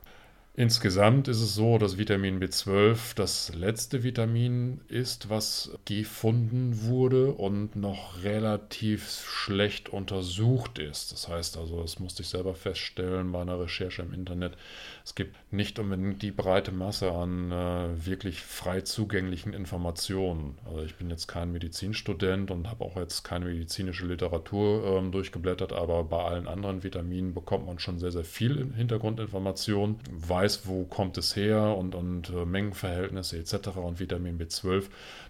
Insgesamt 0.57 1.27
ist 1.27 1.41
es 1.41 1.53
so, 1.53 1.77
dass 1.77 1.97
Vitamin 1.97 2.39
B12 2.39 3.13
das 3.15 3.53
letzte 3.53 4.03
Vitamin 4.03 4.79
ist, 4.87 5.29
was 5.29 5.77
gefunden 5.83 6.83
wurde 6.83 7.33
und 7.33 7.75
noch 7.75 8.23
relativ 8.23 9.27
schlecht 9.27 9.89
untersucht 9.89 10.79
ist. 10.79 11.11
Das 11.11 11.27
heißt 11.27 11.57
also, 11.57 11.81
das 11.81 11.99
musste 11.99 12.21
ich 12.21 12.29
selber 12.29 12.55
feststellen 12.55 13.33
bei 13.33 13.41
einer 13.41 13.59
Recherche 13.59 14.01
im 14.03 14.13
Internet. 14.13 14.53
Es 15.05 15.13
gibt 15.13 15.35
nicht 15.53 15.77
unbedingt 15.77 16.23
die 16.23 16.31
breite 16.31 16.71
Masse 16.71 17.11
an 17.11 17.51
äh, 17.51 18.05
wirklich 18.07 18.41
frei 18.41 18.81
zugänglichen 18.81 19.53
Informationen. 19.53 20.57
Also 20.65 20.81
ich 20.81 20.95
bin 20.95 21.11
jetzt 21.11 21.27
kein 21.27 21.51
Medizinstudent 21.51 22.49
und 22.49 22.71
habe 22.71 22.83
auch 22.83 22.97
jetzt 22.97 23.21
keine 23.21 23.45
medizinische 23.45 24.07
Literatur 24.07 25.03
äh, 25.03 25.11
durchgeblättert, 25.11 25.73
aber 25.73 26.05
bei 26.05 26.23
allen 26.23 26.47
anderen 26.47 26.83
Vitaminen 26.83 27.35
bekommt 27.35 27.67
man 27.67 27.77
schon 27.77 27.99
sehr, 27.99 28.11
sehr 28.11 28.23
viel 28.23 28.73
Hintergrundinformation, 28.73 29.99
weiß, 30.09 30.65
wo 30.65 30.85
kommt 30.85 31.19
es 31.19 31.35
her 31.35 31.77
und, 31.77 31.93
und 31.93 32.31
äh, 32.31 32.43
Mengenverhältnisse 32.43 33.37
etc. 33.37 33.77
und 33.77 33.99
Vitamin 33.99 34.39
B12, 34.39 34.85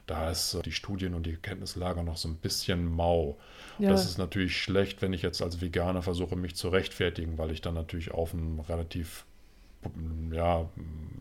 da 0.08 0.32
ist 0.32 0.54
äh, 0.54 0.62
die 0.62 0.72
Studien 0.72 1.14
und 1.14 1.26
die 1.26 1.36
Kenntnislage 1.36 2.02
noch 2.02 2.16
so 2.16 2.30
ein 2.30 2.38
bisschen 2.38 2.86
mau. 2.86 3.38
Ja. 3.78 3.90
Das 3.90 4.06
ist 4.06 4.20
natürlich 4.20 4.56
schlecht, 4.56 5.02
wenn 5.02 5.12
ich 5.12 5.22
jetzt 5.22 5.42
als 5.42 5.60
Veganer 5.60 6.02
versuche, 6.02 6.38
mich 6.38 6.56
zu 6.56 6.70
rechtfertigen, 6.70 7.38
weil 7.38 7.52
ich 7.52 7.60
dann 7.60 7.74
natürlich 7.74 8.12
auf 8.12 8.34
einem 8.34 8.62
relativ 8.62 9.26
ja, 10.32 10.70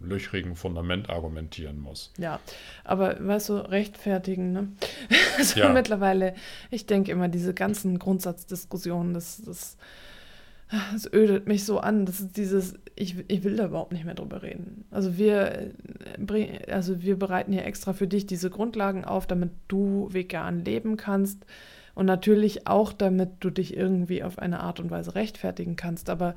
löchrigen 0.03 0.55
Fundament 0.57 1.09
argumentieren 1.09 1.81
muss. 1.81 2.13
Ja, 2.19 2.41
aber 2.85 3.17
weißt 3.27 3.49
du, 3.49 3.55
rechtfertigen, 3.55 4.53
ne? 4.53 4.69
also 5.39 5.61
ja. 5.61 5.73
mittlerweile, 5.73 6.35
ich 6.71 6.87
denke 6.87 7.11
immer, 7.11 7.29
diese 7.29 7.55
ganzen 7.55 7.99
Grundsatzdiskussionen, 7.99 9.15
das, 9.15 9.43
das 9.45 9.77
es 10.95 11.13
ödet 11.13 11.47
mich 11.47 11.65
so 11.65 11.79
an. 11.79 12.07
Das 12.07 12.21
ist 12.21 12.37
dieses, 12.37 12.75
ich, 12.97 13.17
ich 13.29 13.45
will 13.45 13.57
da 13.57 13.67
überhaupt 13.67 13.93
nicht 13.93 14.05
mehr 14.05 14.15
drüber 14.15 14.43
reden. 14.43 14.85
Also 14.91 15.17
wir, 15.19 15.73
äh, 16.31 16.71
also 16.71 17.03
wir 17.03 17.19
bereiten 17.19 17.53
hier 17.53 17.65
extra 17.65 17.93
für 17.93 18.07
dich 18.07 18.27
diese 18.27 18.51
Grundlagen 18.51 19.05
auf, 19.05 19.27
damit 19.27 19.51
du 19.69 20.09
vegan 20.11 20.65
leben 20.65 20.97
kannst. 20.97 21.45
Und 21.95 22.07
natürlich 22.07 22.67
auch, 22.67 22.93
damit 22.93 23.31
du 23.41 23.51
dich 23.51 23.77
irgendwie 23.77 24.25
auf 24.25 24.39
eine 24.39 24.61
Art 24.61 24.81
und 24.81 24.91
Weise 24.91 25.15
rechtfertigen 25.15 25.77
kannst. 25.77 26.11
Aber 26.11 26.35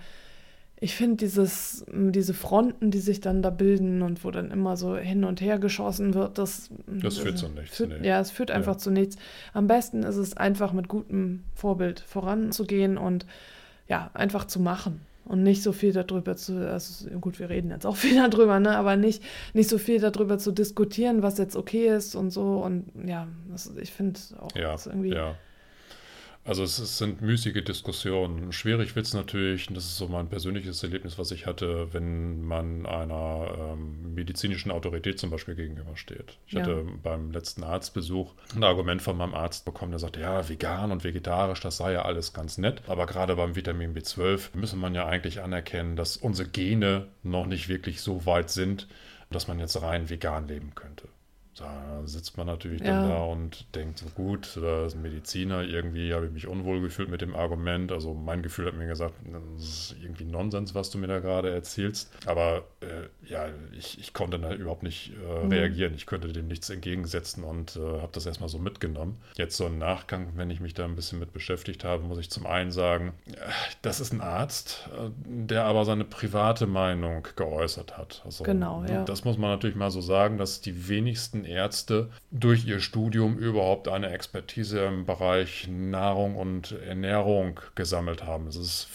ich 0.80 0.96
finde 0.96 1.18
dieses, 1.18 1.86
diese 1.92 2.34
Fronten, 2.34 2.92
die 2.92 3.00
sich 3.00 3.20
dann 3.20 3.42
da 3.42 3.50
bilden 3.50 4.04
und 4.04 4.24
wo 4.24 4.30
dann 4.30 4.52
immer 4.52 4.78
so 4.78 4.96
hin 4.96 5.24
und 5.24 5.42
her 5.42 5.58
geschossen 5.58 6.14
wird, 6.14 6.38
das, 6.38 6.70
das 6.86 7.18
führt 7.18 7.38
zu 7.38 7.50
nichts. 7.50 7.78
Führt, 7.78 8.02
nee. 8.02 8.08
Ja, 8.08 8.20
es 8.20 8.30
führt 8.30 8.52
einfach 8.52 8.74
ja. 8.74 8.78
zu 8.78 8.92
nichts. 8.92 9.16
Am 9.54 9.66
besten 9.66 10.04
ist 10.04 10.18
es 10.18 10.38
einfach 10.38 10.74
mit 10.74 10.88
gutem 10.88 11.44
Vorbild 11.56 12.00
voranzugehen 12.02 12.98
und 12.98 13.26
ja, 13.88 14.12
einfach 14.14 14.46
zu 14.46 14.60
machen 14.60 15.02
und 15.26 15.42
nicht 15.42 15.64
so 15.64 15.72
viel 15.72 15.94
darüber 15.94 16.36
zu, 16.38 16.70
also 16.70 17.10
gut, 17.20 17.40
wir 17.40 17.50
reden 17.50 17.72
jetzt 17.72 17.86
auch 17.86 17.96
viel 17.98 18.16
darüber, 18.16 18.60
ne, 18.60 18.78
aber 18.78 18.98
nicht, 18.98 19.24
nicht 19.54 19.70
so 19.70 19.80
viel 19.80 20.00
darüber 20.00 20.38
zu 20.38 20.52
diskutieren, 20.52 21.24
was 21.24 21.40
jetzt 21.40 21.56
okay 21.56 21.88
ist 21.88 22.16
und 22.16 22.30
so 22.30 22.64
und 22.64 22.86
ja, 23.06 23.28
das, 23.50 23.72
ich 23.82 23.92
finde 23.92 24.20
auch 24.40 24.56
ja, 24.56 24.76
irgendwie. 24.86 25.14
Ja. 25.14 25.36
Also 26.48 26.64
es, 26.64 26.80
es 26.80 26.98
sind 26.98 27.22
müßige 27.22 27.62
Diskussionen. 27.62 28.54
Schwierig 28.54 28.96
wird 28.96 29.06
es 29.06 29.14
natürlich, 29.14 29.68
und 29.68 29.76
das 29.76 29.84
ist 29.84 29.98
so 29.98 30.08
mein 30.08 30.30
persönliches 30.30 30.82
Erlebnis, 30.82 31.20
was 31.20 31.32
ich 31.32 31.46
hatte, 31.46 31.94
wenn 31.94 32.42
man 32.46 32.86
einer 32.86 33.74
ähm, 33.74 34.14
medizinischen 34.16 34.72
Autorität 34.72 35.20
zum 35.20 35.30
Beispiel 35.30 35.56
gegenübersteht. 35.56 36.38
Ich 36.48 36.54
ja. 36.54 36.62
hatte 36.62 36.86
beim 37.04 37.32
letzten 37.32 37.66
Arztbesuch 37.66 38.34
ein 38.56 38.64
Argument 38.64 39.02
von 39.02 39.18
meinem 39.18 39.34
Arzt 39.34 39.66
bekommen, 39.66 39.92
der 39.92 40.00
sagte, 40.00 40.22
ja, 40.22 40.48
vegan 40.48 40.94
und 40.94 41.04
vegetarisch, 41.04 41.60
das 41.60 41.76
sei 41.76 41.92
ja 41.92 42.04
alles 42.04 42.32
ganz 42.32 42.58
nett. 42.58 42.82
Aber 42.88 43.08
gerade 43.08 43.36
beim 43.36 43.58
Vitamin 43.58 43.94
B12 43.94 44.56
müsse 44.56 44.78
man 44.78 44.96
ja 44.96 45.06
eigentlich 45.06 45.42
anerkennen, 45.42 45.98
dass 45.98 46.16
unsere 46.16 46.48
Gene 46.48 47.10
noch 47.24 47.46
nicht 47.46 47.68
wirklich 47.68 48.00
so 48.00 48.26
weit 48.26 48.50
sind, 48.50 48.88
dass 49.30 49.50
man 49.50 49.60
jetzt 49.60 49.82
rein 49.82 50.10
vegan 50.10 50.48
leben 50.48 50.76
könnte 50.76 51.10
da 51.58 52.02
sitzt 52.06 52.38
man 52.38 52.48
natürlich 52.48 52.82
ja. 52.82 53.02
dann 53.02 53.10
da 53.10 53.24
und 53.24 53.76
denkt, 53.76 53.98
so 54.00 54.06
gut, 54.14 54.58
da 54.62 54.86
ist 54.86 54.96
ein 54.96 55.02
Mediziner, 55.02 55.64
irgendwie 55.64 56.14
habe 56.14 56.28
ich 56.28 56.32
mich 56.32 56.48
unwohl 56.48 56.82
gefühlt 56.82 57.10
mit 57.10 57.22
dem 57.22 57.36
Argument. 57.36 57.92
Also 57.92 58.14
mein 58.14 58.44
Gefühl 58.44 58.68
hat 58.68 58.76
mir 58.76 58.88
gesagt, 58.88 59.16
das 59.58 59.64
ist 59.64 59.96
irgendwie 60.02 60.26
Nonsens, 60.26 60.76
was 60.76 60.92
du 60.92 60.98
mir 60.98 61.08
da 61.08 61.20
gerade 61.20 61.50
erzählst. 61.50 62.12
Aber 62.26 62.64
äh, 62.82 63.08
ja, 63.28 63.48
ich, 63.78 64.00
ich 64.00 64.14
konnte 64.14 64.40
da 64.40 64.54
überhaupt 64.54 64.84
nicht 64.84 65.14
äh, 65.14 65.46
mhm. 65.46 65.52
reagieren. 65.52 65.94
Ich 65.96 66.06
könnte 66.06 66.32
dem 66.32 66.48
nichts 66.48 66.70
entgegensetzen 66.70 67.44
und 67.44 67.76
äh, 67.76 67.80
habe 67.80 68.10
das 68.12 68.26
erstmal 68.26 68.50
so 68.50 68.60
mitgenommen. 68.60 69.18
Jetzt 69.36 69.58
so 69.58 69.66
im 69.66 69.80
Nachgang, 69.80 70.34
wenn 70.36 70.52
ich 70.52 70.60
mich 70.60 70.76
da 70.76 70.86
ein 70.86 70.96
bisschen 70.96 71.20
mit 71.20 71.34
beschäftigt 71.34 71.84
habe, 71.84 72.04
muss 72.04 72.20
ich 72.20 72.30
zum 72.30 72.46
einen 72.46 72.72
sagen, 72.72 73.14
äh, 73.26 73.34
das 73.82 74.00
ist 74.00 74.14
ein 74.14 74.22
Arzt, 74.22 74.88
äh, 74.96 75.10
der 75.26 75.66
aber 75.66 75.86
seine 75.86 76.04
private 76.06 76.68
Meinung 76.68 77.28
geäußert 77.36 77.98
hat. 77.98 78.22
Also, 78.26 78.44
genau, 78.44 78.84
ja. 78.88 79.04
Das 79.06 79.26
muss 79.26 79.38
man 79.38 79.50
natürlich 79.50 79.76
mal 79.76 79.90
so 79.90 80.02
sagen, 80.02 80.38
dass 80.38 80.62
die 80.62 80.88
wenigsten 80.88 81.47
Ärzte 81.48 82.10
durch 82.32 82.66
ihr 82.66 82.80
Studium 82.80 83.38
überhaupt 83.38 83.88
eine 83.88 84.10
Expertise 84.12 84.86
im 84.86 85.06
Bereich 85.06 85.68
Nahrung 85.68 86.36
und 86.36 86.72
Ernährung 86.72 87.60
gesammelt 87.76 88.24
haben. 88.24 88.48
Es 88.48 88.56
ist 88.56 88.88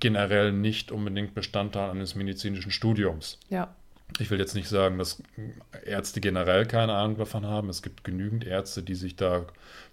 generell 0.00 0.52
nicht 0.52 0.92
unbedingt 0.92 1.34
Bestandteil 1.34 1.90
eines 1.90 2.14
medizinischen 2.14 2.70
Studiums. 2.70 3.38
Ja. 3.48 3.74
Ich 4.20 4.30
will 4.30 4.38
jetzt 4.38 4.54
nicht 4.54 4.68
sagen, 4.68 4.98
dass 4.98 5.22
Ärzte 5.84 6.20
generell 6.20 6.66
keine 6.66 6.92
Ahnung 6.92 7.16
davon 7.16 7.46
haben. 7.46 7.68
Es 7.68 7.82
gibt 7.82 8.04
genügend 8.04 8.46
Ärzte, 8.46 8.82
die 8.82 8.94
sich 8.94 9.16
da 9.16 9.46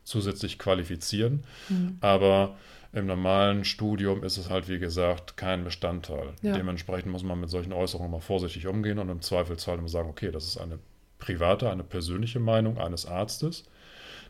zusätzlich 0.03 0.59
qualifizieren. 0.59 1.43
Mhm. 1.69 1.97
Aber 2.01 2.55
im 2.93 3.05
normalen 3.05 3.63
Studium 3.63 4.23
ist 4.23 4.37
es 4.37 4.49
halt, 4.49 4.67
wie 4.67 4.79
gesagt, 4.79 5.37
kein 5.37 5.63
Bestandteil. 5.63 6.33
Ja. 6.41 6.53
Dementsprechend 6.53 7.11
muss 7.11 7.23
man 7.23 7.39
mit 7.39 7.49
solchen 7.49 7.71
Äußerungen 7.71 8.11
mal 8.11 8.19
vorsichtig 8.19 8.67
umgehen 8.67 8.99
und 8.99 9.09
im 9.09 9.21
Zweifelsfall 9.21 9.77
immer 9.77 9.87
sagen, 9.87 10.09
okay, 10.09 10.29
das 10.29 10.45
ist 10.45 10.57
eine 10.57 10.77
private, 11.21 11.69
eine 11.69 11.85
persönliche 11.85 12.41
Meinung 12.41 12.77
eines 12.77 13.05
Arztes, 13.05 13.63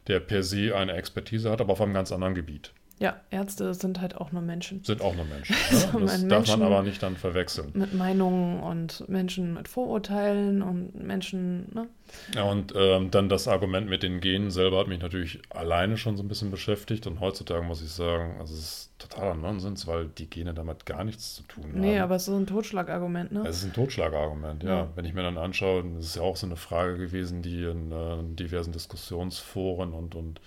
der 0.06 0.20
per 0.20 0.44
se 0.44 0.76
eine 0.76 0.94
Expertise 0.94 1.50
hat, 1.50 1.62
aber 1.62 1.74
auf 1.74 1.82
einem 1.82 1.96
ganz 1.96 2.12
anderen 2.12 2.36
Gebiet. 2.36 2.72
Ja, 3.02 3.20
Ärzte 3.32 3.74
sind 3.74 4.00
halt 4.00 4.16
auch 4.16 4.32
nur 4.32 4.44
Menschen. 4.44 4.84
Sind 4.84 5.02
auch 5.02 5.16
nur 5.16 5.26
Menschen. 5.26 5.56
Ne? 5.72 6.02
das 6.02 6.22
darf 6.28 6.48
Menschen 6.48 6.60
man 6.60 6.72
aber 6.72 6.84
nicht 6.84 7.02
dann 7.02 7.18
verwechseln. 7.18 7.72
Mit 7.74 7.96
Meinungen 7.96 8.62
und 8.62 9.10
Menschen 9.10 9.56
mit 9.56 9.68
Vorurteilen 9.68 10.62
und 10.62 10.94
Menschen, 11.04 11.68
ne? 11.74 11.88
Ja, 12.36 12.44
und 12.44 12.74
ähm, 12.76 13.10
dann 13.10 13.28
das 13.28 13.48
Argument 13.48 13.90
mit 13.90 14.04
den 14.04 14.20
Genen 14.20 14.52
selber 14.52 14.80
hat 14.80 14.88
mich 14.88 15.02
natürlich 15.02 15.42
alleine 15.50 15.98
schon 15.98 16.16
so 16.16 16.24
ein 16.24 16.28
bisschen 16.28 16.52
beschäftigt. 16.52 17.08
Und 17.08 17.20
heutzutage 17.20 17.64
muss 17.64 17.82
ich 17.82 17.90
sagen, 17.90 18.36
also 18.40 18.54
es 18.54 18.60
ist 18.60 18.92
totaler 19.00 19.34
Nonsens, 19.34 19.88
weil 19.88 20.08
die 20.08 20.30
Gene 20.30 20.54
damit 20.54 20.86
gar 20.86 21.04
nichts 21.04 21.36
zu 21.36 21.44
tun 21.44 21.64
haben. 21.64 21.80
Nee, 21.80 22.00
aber 22.00 22.16
es 22.16 22.24
ist 22.24 22.28
so 22.28 22.36
ein 22.36 22.46
Totschlagargument, 22.46 23.32
ne? 23.32 23.44
Es 23.48 23.58
ist 23.58 23.66
ein 23.66 23.74
Totschlagargument, 23.74 24.64
ja. 24.64 24.70
ja. 24.70 24.90
Wenn 24.94 25.06
ich 25.06 25.14
mir 25.14 25.24
dann 25.24 25.38
anschaue, 25.38 25.84
das 25.96 26.06
ist 26.06 26.16
ja 26.18 26.22
auch 26.22 26.36
so 26.36 26.46
eine 26.46 26.56
Frage 26.56 26.98
gewesen, 26.98 27.42
die 27.42 27.64
in 27.64 27.92
äh, 27.92 28.18
diversen 28.36 28.74
Diskussionsforen 28.74 29.94
und, 29.94 30.14
und 30.14 30.40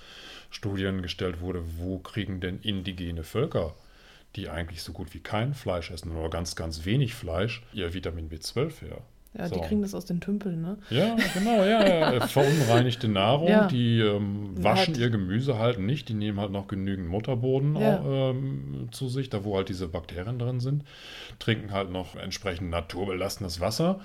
Studien 0.55 1.03
gestellt 1.03 1.41
wurde, 1.41 1.63
wo 1.79 1.99
kriegen 1.99 2.41
denn 2.41 2.61
indigene 2.61 3.25
Völker, 3.25 3.75
die 4.37 4.49
eigentlich 4.49 4.83
so 4.83 4.93
gut 4.93 5.13
wie 5.13 5.21
kein 5.21 5.53
Fleisch 5.55 5.91
essen 5.91 6.13
oder 6.13 6.31
ganz, 6.31 6.57
ganz 6.57 6.85
wenig 6.85 7.15
Fleisch, 7.15 7.63
ihr 7.73 7.93
Vitamin 7.93 8.31
B12 8.31 8.81
her? 8.81 8.99
Ja, 9.37 9.49
so. 9.49 9.57
die 9.57 9.63
kriegen 9.63 9.83
das 9.83 9.97
aus 9.97 10.05
den 10.05 10.21
Tümpeln, 10.21 10.63
ne? 10.63 10.79
Ja, 10.91 11.17
genau, 11.35 11.65
ja. 11.65 12.25
Verunreinigte 12.29 13.09
Nahrung, 13.09 13.49
ja. 13.49 13.67
die 13.67 13.99
ähm, 13.99 14.51
waschen 14.63 14.95
halt. 14.95 14.99
ihr 14.99 15.11
Gemüse 15.11 15.59
halt 15.59 15.81
nicht, 15.81 16.09
die 16.09 16.15
nehmen 16.15 16.39
halt 16.39 16.53
noch 16.53 16.69
genügend 16.69 17.09
Mutterboden 17.09 17.75
ja. 17.75 18.31
ähm, 18.31 18.89
zu 18.93 19.09
sich, 19.09 19.31
da 19.31 19.43
wo 19.43 19.57
halt 19.57 19.69
diese 19.69 19.89
Bakterien 19.89 20.39
drin 20.39 20.61
sind, 20.61 20.85
trinken 21.41 21.73
halt 21.73 21.91
noch 21.91 22.15
entsprechend 22.15 22.71
naturbelastendes 22.71 23.59
Wasser 23.59 24.01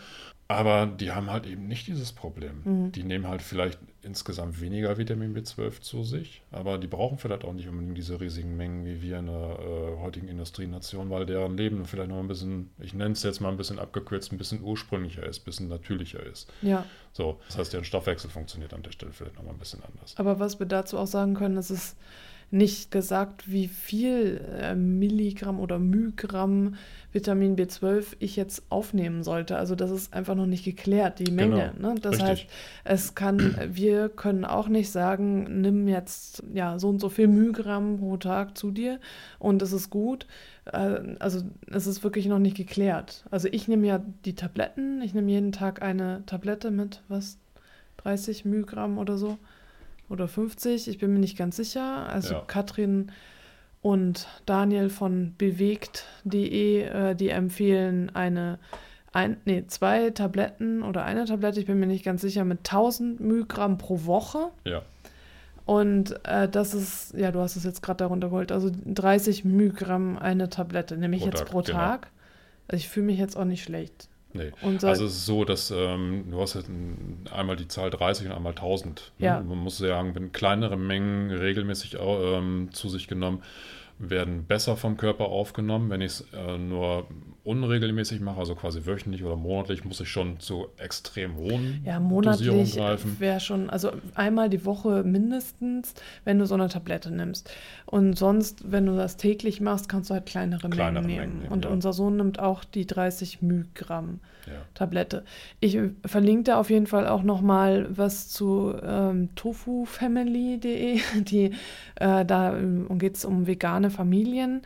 aber 0.49 0.87
die 0.87 1.11
haben 1.11 1.29
halt 1.29 1.45
eben 1.45 1.67
nicht 1.67 1.85
dieses 1.85 2.11
Problem. 2.11 2.61
Mhm. 2.63 2.91
Die 2.91 3.03
nehmen 3.03 3.27
halt 3.27 3.43
vielleicht 3.43 3.77
insgesamt 4.01 4.59
weniger 4.59 4.97
Vitamin 4.97 5.37
B12 5.37 5.79
zu 5.81 6.03
sich, 6.03 6.41
aber 6.51 6.79
die 6.79 6.87
brauchen 6.87 7.19
vielleicht 7.19 7.45
auch 7.45 7.53
nicht 7.53 7.67
unbedingt 7.67 7.95
diese 7.95 8.19
riesigen 8.19 8.57
Mengen 8.57 8.83
wie 8.83 8.99
wir 8.99 9.19
in 9.19 9.27
der 9.27 9.35
äh, 9.59 10.01
heutigen 10.01 10.27
Industrienation, 10.27 11.11
weil 11.11 11.27
deren 11.27 11.55
Leben 11.55 11.85
vielleicht 11.85 12.09
noch 12.09 12.17
ein 12.17 12.27
bisschen, 12.27 12.71
ich 12.79 12.95
nenne 12.95 13.11
es 13.11 13.21
jetzt 13.21 13.41
mal 13.41 13.49
ein 13.49 13.57
bisschen 13.57 13.77
abgekürzt, 13.77 14.31
ein 14.31 14.39
bisschen 14.39 14.63
ursprünglicher 14.63 15.23
ist, 15.23 15.41
ein 15.41 15.45
bisschen 15.45 15.69
natürlicher 15.69 16.25
ist. 16.25 16.51
Ja. 16.63 16.83
So, 17.13 17.39
das 17.45 17.59
heißt, 17.59 17.73
deren 17.73 17.85
Stoffwechsel 17.85 18.31
funktioniert 18.31 18.73
an 18.73 18.81
der 18.81 18.91
Stelle 18.91 19.11
vielleicht 19.11 19.35
noch 19.35 19.43
mal 19.43 19.51
ein 19.51 19.59
bisschen 19.59 19.83
anders. 19.83 20.15
Aber 20.17 20.39
was 20.39 20.57
wir 20.57 20.65
dazu 20.65 20.97
auch 20.97 21.07
sagen 21.07 21.35
können, 21.35 21.57
ist 21.57 21.69
es 21.69 21.95
nicht 22.51 22.89
gesagt, 22.91 23.51
wie 23.51 23.67
viel 23.67 24.41
äh, 24.59 24.75
Milligramm 24.75 25.59
oder 25.59 25.77
Mygramm 25.77 26.75
Vitamin 27.11 27.55
B12 27.55 28.15
ich 28.19 28.35
jetzt 28.35 28.63
aufnehmen 28.69 29.23
sollte. 29.23 29.57
Also 29.57 29.75
das 29.75 29.91
ist 29.91 30.13
einfach 30.13 30.35
noch 30.35 30.45
nicht 30.45 30.63
geklärt, 30.63 31.19
die 31.19 31.31
Menge. 31.31 31.73
Genau. 31.75 31.93
Ne? 31.93 31.99
Das 32.01 32.13
Richtig. 32.13 32.27
heißt, 32.27 32.45
es 32.83 33.15
kann, 33.15 33.55
wir 33.71 34.09
können 34.09 34.45
auch 34.45 34.67
nicht 34.67 34.91
sagen, 34.91 35.61
nimm 35.61 35.87
jetzt 35.87 36.43
ja 36.53 36.79
so 36.79 36.89
und 36.89 36.99
so 36.99 37.09
viel 37.09 37.27
Mygramm 37.27 37.97
pro 37.97 38.17
Tag 38.17 38.57
zu 38.57 38.71
dir 38.71 38.99
und 39.37 39.61
es 39.61 39.71
ist 39.71 39.89
gut. 39.89 40.27
Äh, 40.65 41.15
also 41.19 41.41
es 41.67 41.87
ist 41.87 42.03
wirklich 42.03 42.27
noch 42.27 42.39
nicht 42.39 42.57
geklärt. 42.57 43.25
Also 43.31 43.47
ich 43.51 43.67
nehme 43.67 43.87
ja 43.87 44.01
die 44.25 44.35
Tabletten, 44.35 45.01
ich 45.01 45.13
nehme 45.13 45.31
jeden 45.31 45.51
Tag 45.51 45.81
eine 45.81 46.23
Tablette 46.25 46.71
mit, 46.71 47.01
was, 47.07 47.37
30 47.97 48.45
Mygramm 48.45 48.97
oder 48.97 49.17
so 49.17 49.37
oder 50.09 50.27
50, 50.27 50.87
ich 50.87 50.97
bin 50.97 51.13
mir 51.13 51.19
nicht 51.19 51.37
ganz 51.37 51.55
sicher. 51.55 52.07
Also 52.09 52.35
ja. 52.35 52.43
Katrin 52.47 53.11
und 53.81 54.27
Daniel 54.45 54.89
von 54.89 55.33
bewegt.de, 55.37 56.81
äh, 56.81 57.15
die 57.15 57.29
empfehlen 57.29 58.13
eine, 58.13 58.59
ein, 59.13 59.37
nee, 59.45 59.65
zwei 59.67 60.09
Tabletten 60.09 60.83
oder 60.83 61.05
eine 61.05 61.25
Tablette, 61.25 61.59
ich 61.59 61.65
bin 61.65 61.79
mir 61.79 61.87
nicht 61.87 62.03
ganz 62.03 62.21
sicher, 62.21 62.43
mit 62.43 62.59
1000 62.59 63.19
Mygramm 63.19 63.77
pro 63.77 64.05
Woche. 64.05 64.49
Ja. 64.65 64.81
Und 65.65 66.19
äh, 66.25 66.49
das 66.49 66.73
ist, 66.73 67.13
ja, 67.13 67.31
du 67.31 67.39
hast 67.39 67.55
es 67.55 67.63
jetzt 67.63 67.81
gerade 67.81 67.97
darunter 67.97 68.29
geholt, 68.29 68.51
also 68.51 68.71
30 68.85 69.45
Mygramm 69.45 70.17
eine 70.17 70.49
Tablette, 70.49 70.97
nehme 70.97 71.15
ich 71.15 71.21
pro 71.21 71.29
jetzt 71.29 71.39
Tag, 71.39 71.49
pro 71.49 71.61
genau. 71.61 71.77
Tag. 71.77 72.07
Also 72.67 72.81
ich 72.81 72.89
fühle 72.89 73.05
mich 73.05 73.19
jetzt 73.19 73.37
auch 73.37 73.45
nicht 73.45 73.63
schlecht. 73.63 74.08
Nee. 74.31 74.51
also 74.61 75.05
es 75.05 75.13
ist 75.13 75.25
so, 75.25 75.43
dass 75.43 75.71
ähm, 75.71 76.25
du 76.29 76.39
hast 76.39 76.53
jetzt 76.53 76.69
einmal 77.31 77.55
die 77.55 77.67
Zahl 77.67 77.89
30 77.89 78.27
und 78.27 78.33
einmal 78.33 78.51
1000. 78.51 79.11
Ne? 79.17 79.25
Ja. 79.25 79.39
Man 79.41 79.57
muss 79.57 79.77
sagen, 79.77 80.13
wenn 80.13 80.31
kleinere 80.31 80.77
Mengen 80.77 81.31
regelmäßig 81.31 81.97
ähm, 81.99 82.69
zu 82.71 82.89
sich 82.89 83.07
genommen 83.07 83.41
werden 83.99 84.45
besser 84.45 84.77
vom 84.77 84.97
Körper 84.97 85.25
aufgenommen. 85.25 85.89
Wenn 85.89 86.01
ich 86.01 86.11
es 86.11 86.27
äh, 86.33 86.57
nur 86.57 87.07
unregelmäßig 87.43 88.21
mache, 88.21 88.39
also 88.39 88.55
quasi 88.55 88.85
wöchentlich 88.85 89.23
oder 89.23 89.35
monatlich, 89.35 89.83
muss 89.83 89.99
ich 89.99 90.09
schon 90.09 90.39
zu 90.39 90.67
extrem 90.77 91.35
hohen 91.35 91.81
ja, 91.83 91.99
monatlich 91.99 92.77
wäre 93.19 93.39
schon, 93.39 93.69
also 93.69 93.91
einmal 94.15 94.49
die 94.49 94.65
Woche 94.65 95.03
mindestens, 95.03 95.93
wenn 96.25 96.37
du 96.39 96.45
so 96.45 96.55
eine 96.55 96.69
Tablette 96.69 97.11
nimmst. 97.11 97.49
Und 97.85 98.17
sonst, 98.17 98.71
wenn 98.71 98.85
du 98.85 98.95
das 98.95 99.17
täglich 99.17 99.61
machst, 99.61 99.89
kannst 99.89 100.09
du 100.09 100.13
halt 100.13 100.25
kleinere, 100.25 100.69
kleinere 100.69 101.03
Mengen, 101.03 101.17
nehmen. 101.17 101.39
nehmen 101.39 101.51
Und 101.51 101.65
ja. 101.65 101.71
unser 101.71 101.93
Sohn 101.93 102.17
nimmt 102.17 102.39
auch 102.39 102.63
die 102.63 102.85
30 102.85 103.41
Mygramm 103.41 104.19
ja. 104.45 104.53
Tablette. 104.73 105.23
Ich 105.59 105.77
verlinke 106.05 106.43
da 106.43 106.59
auf 106.59 106.69
jeden 106.69 106.87
Fall 106.87 107.07
auch 107.07 107.23
noch 107.23 107.41
mal 107.41 107.87
was 107.89 108.29
zu 108.29 108.75
ähm, 108.83 109.29
tofufamily.de, 109.35 110.99
die 111.23 111.51
äh, 111.95 112.25
da 112.25 112.57
ähm, 112.57 112.87
geht 112.99 113.15
es 113.15 113.25
um 113.25 113.47
vegane 113.47 113.88
Familien 113.89 114.61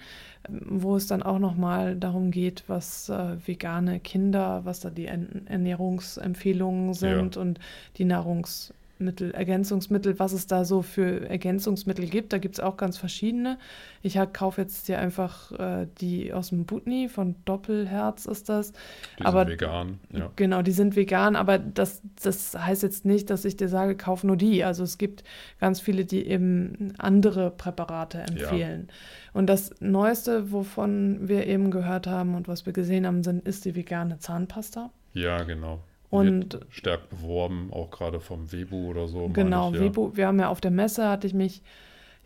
wo 0.49 0.95
es 0.95 1.07
dann 1.07 1.23
auch 1.23 1.39
nochmal 1.39 1.95
darum 1.95 2.31
geht, 2.31 2.63
was 2.67 3.09
äh, 3.09 3.35
vegane 3.47 3.99
Kinder, 3.99 4.61
was 4.65 4.81
da 4.81 4.89
die 4.89 5.05
Ernährungsempfehlungen 5.05 6.93
sind 6.93 7.35
ja. 7.35 7.41
und 7.41 7.59
die 7.97 8.05
Nahrungs 8.05 8.73
Mittel, 8.99 9.31
Ergänzungsmittel, 9.31 10.19
was 10.19 10.33
es 10.33 10.47
da 10.47 10.65
so 10.65 10.81
für 10.81 11.27
Ergänzungsmittel 11.29 12.07
gibt. 12.07 12.33
Da 12.33 12.37
gibt 12.37 12.55
es 12.55 12.59
auch 12.59 12.77
ganz 12.77 12.97
verschiedene. 12.97 13.57
Ich 14.01 14.17
kaufe 14.33 14.61
jetzt 14.61 14.85
hier 14.85 14.99
einfach 14.99 15.51
äh, 15.51 15.87
die 15.99 16.33
aus 16.33 16.49
dem 16.49 16.65
Butni, 16.65 17.09
von 17.09 17.35
Doppelherz 17.45 18.25
ist 18.25 18.49
das. 18.49 18.73
Die 19.19 19.25
aber, 19.25 19.41
sind 19.41 19.61
vegan, 19.61 19.99
ja. 20.11 20.31
Genau, 20.35 20.61
die 20.61 20.71
sind 20.71 20.95
vegan, 20.95 21.35
aber 21.35 21.57
das, 21.57 22.01
das 22.21 22.55
heißt 22.55 22.83
jetzt 22.83 23.05
nicht, 23.05 23.29
dass 23.29 23.45
ich 23.45 23.57
dir 23.57 23.69
sage, 23.69 23.95
kauf 23.95 24.23
nur 24.23 24.37
die. 24.37 24.63
Also 24.63 24.83
es 24.83 24.97
gibt 24.97 25.23
ganz 25.59 25.79
viele, 25.79 26.05
die 26.05 26.25
eben 26.25 26.93
andere 26.97 27.51
Präparate 27.51 28.19
empfehlen. 28.19 28.87
Ja. 28.89 28.93
Und 29.33 29.47
das 29.47 29.73
Neueste, 29.79 30.51
wovon 30.51 31.27
wir 31.27 31.47
eben 31.47 31.71
gehört 31.71 32.07
haben 32.07 32.35
und 32.35 32.47
was 32.47 32.65
wir 32.65 32.73
gesehen 32.73 33.07
haben, 33.07 33.23
sind, 33.23 33.45
ist 33.47 33.65
die 33.65 33.75
vegane 33.75 34.19
Zahnpasta. 34.19 34.91
Ja, 35.13 35.43
genau. 35.43 35.79
Und 36.13 36.59
stark 36.69 37.09
beworben, 37.09 37.69
auch 37.71 37.89
gerade 37.89 38.19
vom 38.19 38.51
Webu 38.51 38.89
oder 38.89 39.07
so. 39.07 39.29
Genau, 39.29 39.69
ich, 39.69 39.75
ja. 39.75 39.81
Webu, 39.81 40.15
wir 40.15 40.27
haben 40.27 40.39
ja 40.39 40.49
auf 40.49 40.61
der 40.61 40.71
Messe, 40.71 41.09
hatte 41.09 41.25
ich 41.25 41.33
mich 41.33 41.63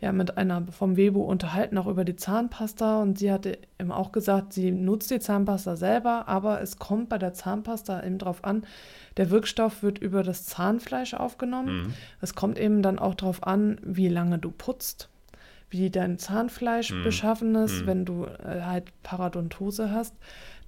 ja 0.00 0.12
mit 0.12 0.36
einer 0.36 0.66
vom 0.70 0.96
Webu 0.96 1.22
unterhalten, 1.22 1.78
auch 1.78 1.86
über 1.86 2.04
die 2.04 2.14
Zahnpasta. 2.14 3.00
Und 3.00 3.18
sie 3.18 3.32
hatte 3.32 3.58
eben 3.80 3.90
auch 3.90 4.12
gesagt, 4.12 4.52
sie 4.52 4.70
nutzt 4.70 5.10
die 5.10 5.20
Zahnpasta 5.20 5.76
selber, 5.76 6.28
aber 6.28 6.60
es 6.60 6.78
kommt 6.78 7.08
bei 7.08 7.18
der 7.18 7.32
Zahnpasta 7.32 8.04
eben 8.04 8.18
drauf 8.18 8.44
an, 8.44 8.64
der 9.16 9.30
Wirkstoff 9.30 9.82
wird 9.82 9.98
über 9.98 10.22
das 10.22 10.44
Zahnfleisch 10.44 11.14
aufgenommen. 11.14 11.84
Mhm. 11.84 11.94
Es 12.20 12.34
kommt 12.34 12.58
eben 12.58 12.82
dann 12.82 12.98
auch 12.98 13.14
darauf 13.14 13.42
an, 13.42 13.80
wie 13.82 14.08
lange 14.08 14.38
du 14.38 14.50
putzt 14.50 15.08
wie 15.70 15.90
dein 15.90 16.18
Zahnfleisch 16.18 16.92
mm. 16.92 17.02
beschaffen 17.04 17.54
ist. 17.54 17.82
Mm. 17.82 17.86
Wenn 17.86 18.04
du 18.04 18.24
äh, 18.24 18.62
halt 18.62 18.84
Paradontose 19.02 19.90
hast, 19.90 20.14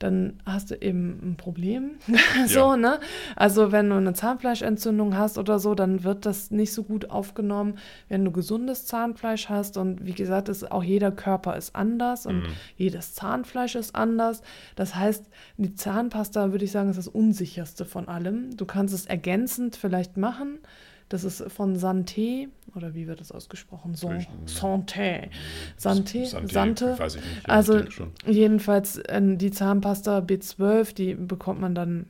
dann 0.00 0.40
hast 0.46 0.70
du 0.70 0.74
eben 0.74 1.20
ein 1.22 1.36
Problem. 1.36 1.92
so, 2.46 2.70
ja. 2.70 2.76
ne? 2.76 3.00
Also 3.36 3.70
wenn 3.70 3.90
du 3.90 3.96
eine 3.96 4.14
Zahnfleischentzündung 4.14 5.16
hast 5.16 5.38
oder 5.38 5.58
so, 5.58 5.74
dann 5.74 6.02
wird 6.04 6.26
das 6.26 6.50
nicht 6.50 6.72
so 6.72 6.82
gut 6.82 7.10
aufgenommen, 7.10 7.74
wenn 8.08 8.24
du 8.24 8.32
gesundes 8.32 8.86
Zahnfleisch 8.86 9.48
hast. 9.48 9.76
Und 9.76 10.06
wie 10.06 10.14
gesagt, 10.14 10.48
ist, 10.48 10.72
auch 10.72 10.82
jeder 10.82 11.12
Körper 11.12 11.56
ist 11.56 11.76
anders 11.76 12.26
und 12.26 12.40
mm. 12.40 12.52
jedes 12.76 13.14
Zahnfleisch 13.14 13.74
ist 13.74 13.94
anders. 13.94 14.42
Das 14.74 14.94
heißt, 14.94 15.26
die 15.58 15.74
Zahnpasta, 15.74 16.50
würde 16.50 16.64
ich 16.64 16.72
sagen, 16.72 16.88
ist 16.88 16.96
das 16.96 17.08
unsicherste 17.08 17.84
von 17.84 18.08
allem. 18.08 18.56
Du 18.56 18.64
kannst 18.64 18.94
es 18.94 19.04
ergänzend 19.04 19.76
vielleicht 19.76 20.16
machen. 20.16 20.60
Das 21.10 21.24
ist 21.24 21.42
von 21.50 21.76
Santé, 21.76 22.48
oder 22.76 22.94
wie 22.94 23.08
wird 23.08 23.20
das 23.20 23.32
ausgesprochen? 23.32 23.96
Son, 23.96 24.24
Santé. 24.46 25.28
Santé, 25.76 26.24
Santé, 26.24 26.52
Sante. 26.52 26.98
Weiß 26.98 27.16
ich 27.16 27.20
nicht. 27.20 27.50
Also 27.50 27.82
jedenfalls 28.26 28.96
äh, 28.96 29.20
die 29.36 29.50
Zahnpasta 29.50 30.20
B12, 30.20 30.94
die 30.94 31.14
bekommt 31.16 31.60
man 31.60 31.74
dann 31.74 32.06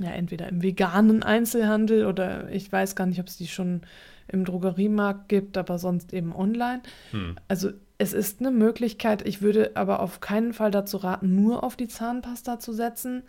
ja 0.00 0.12
entweder 0.12 0.48
im 0.48 0.62
veganen 0.62 1.22
Einzelhandel 1.22 2.06
oder 2.06 2.50
ich 2.50 2.72
weiß 2.72 2.96
gar 2.96 3.04
nicht, 3.06 3.20
ob 3.20 3.26
es 3.26 3.36
die 3.36 3.48
schon 3.48 3.82
im 4.28 4.46
Drogeriemarkt 4.46 5.28
gibt, 5.28 5.58
aber 5.58 5.78
sonst 5.78 6.14
eben 6.14 6.34
online. 6.34 6.80
Hm. 7.10 7.36
Also 7.48 7.70
es 7.98 8.14
ist 8.14 8.40
eine 8.40 8.50
Möglichkeit. 8.50 9.26
Ich 9.28 9.42
würde 9.42 9.72
aber 9.74 10.00
auf 10.00 10.20
keinen 10.20 10.54
Fall 10.54 10.70
dazu 10.70 10.96
raten, 10.96 11.34
nur 11.34 11.62
auf 11.62 11.76
die 11.76 11.88
Zahnpasta 11.88 12.58
zu 12.60 12.72
setzen. 12.72 13.24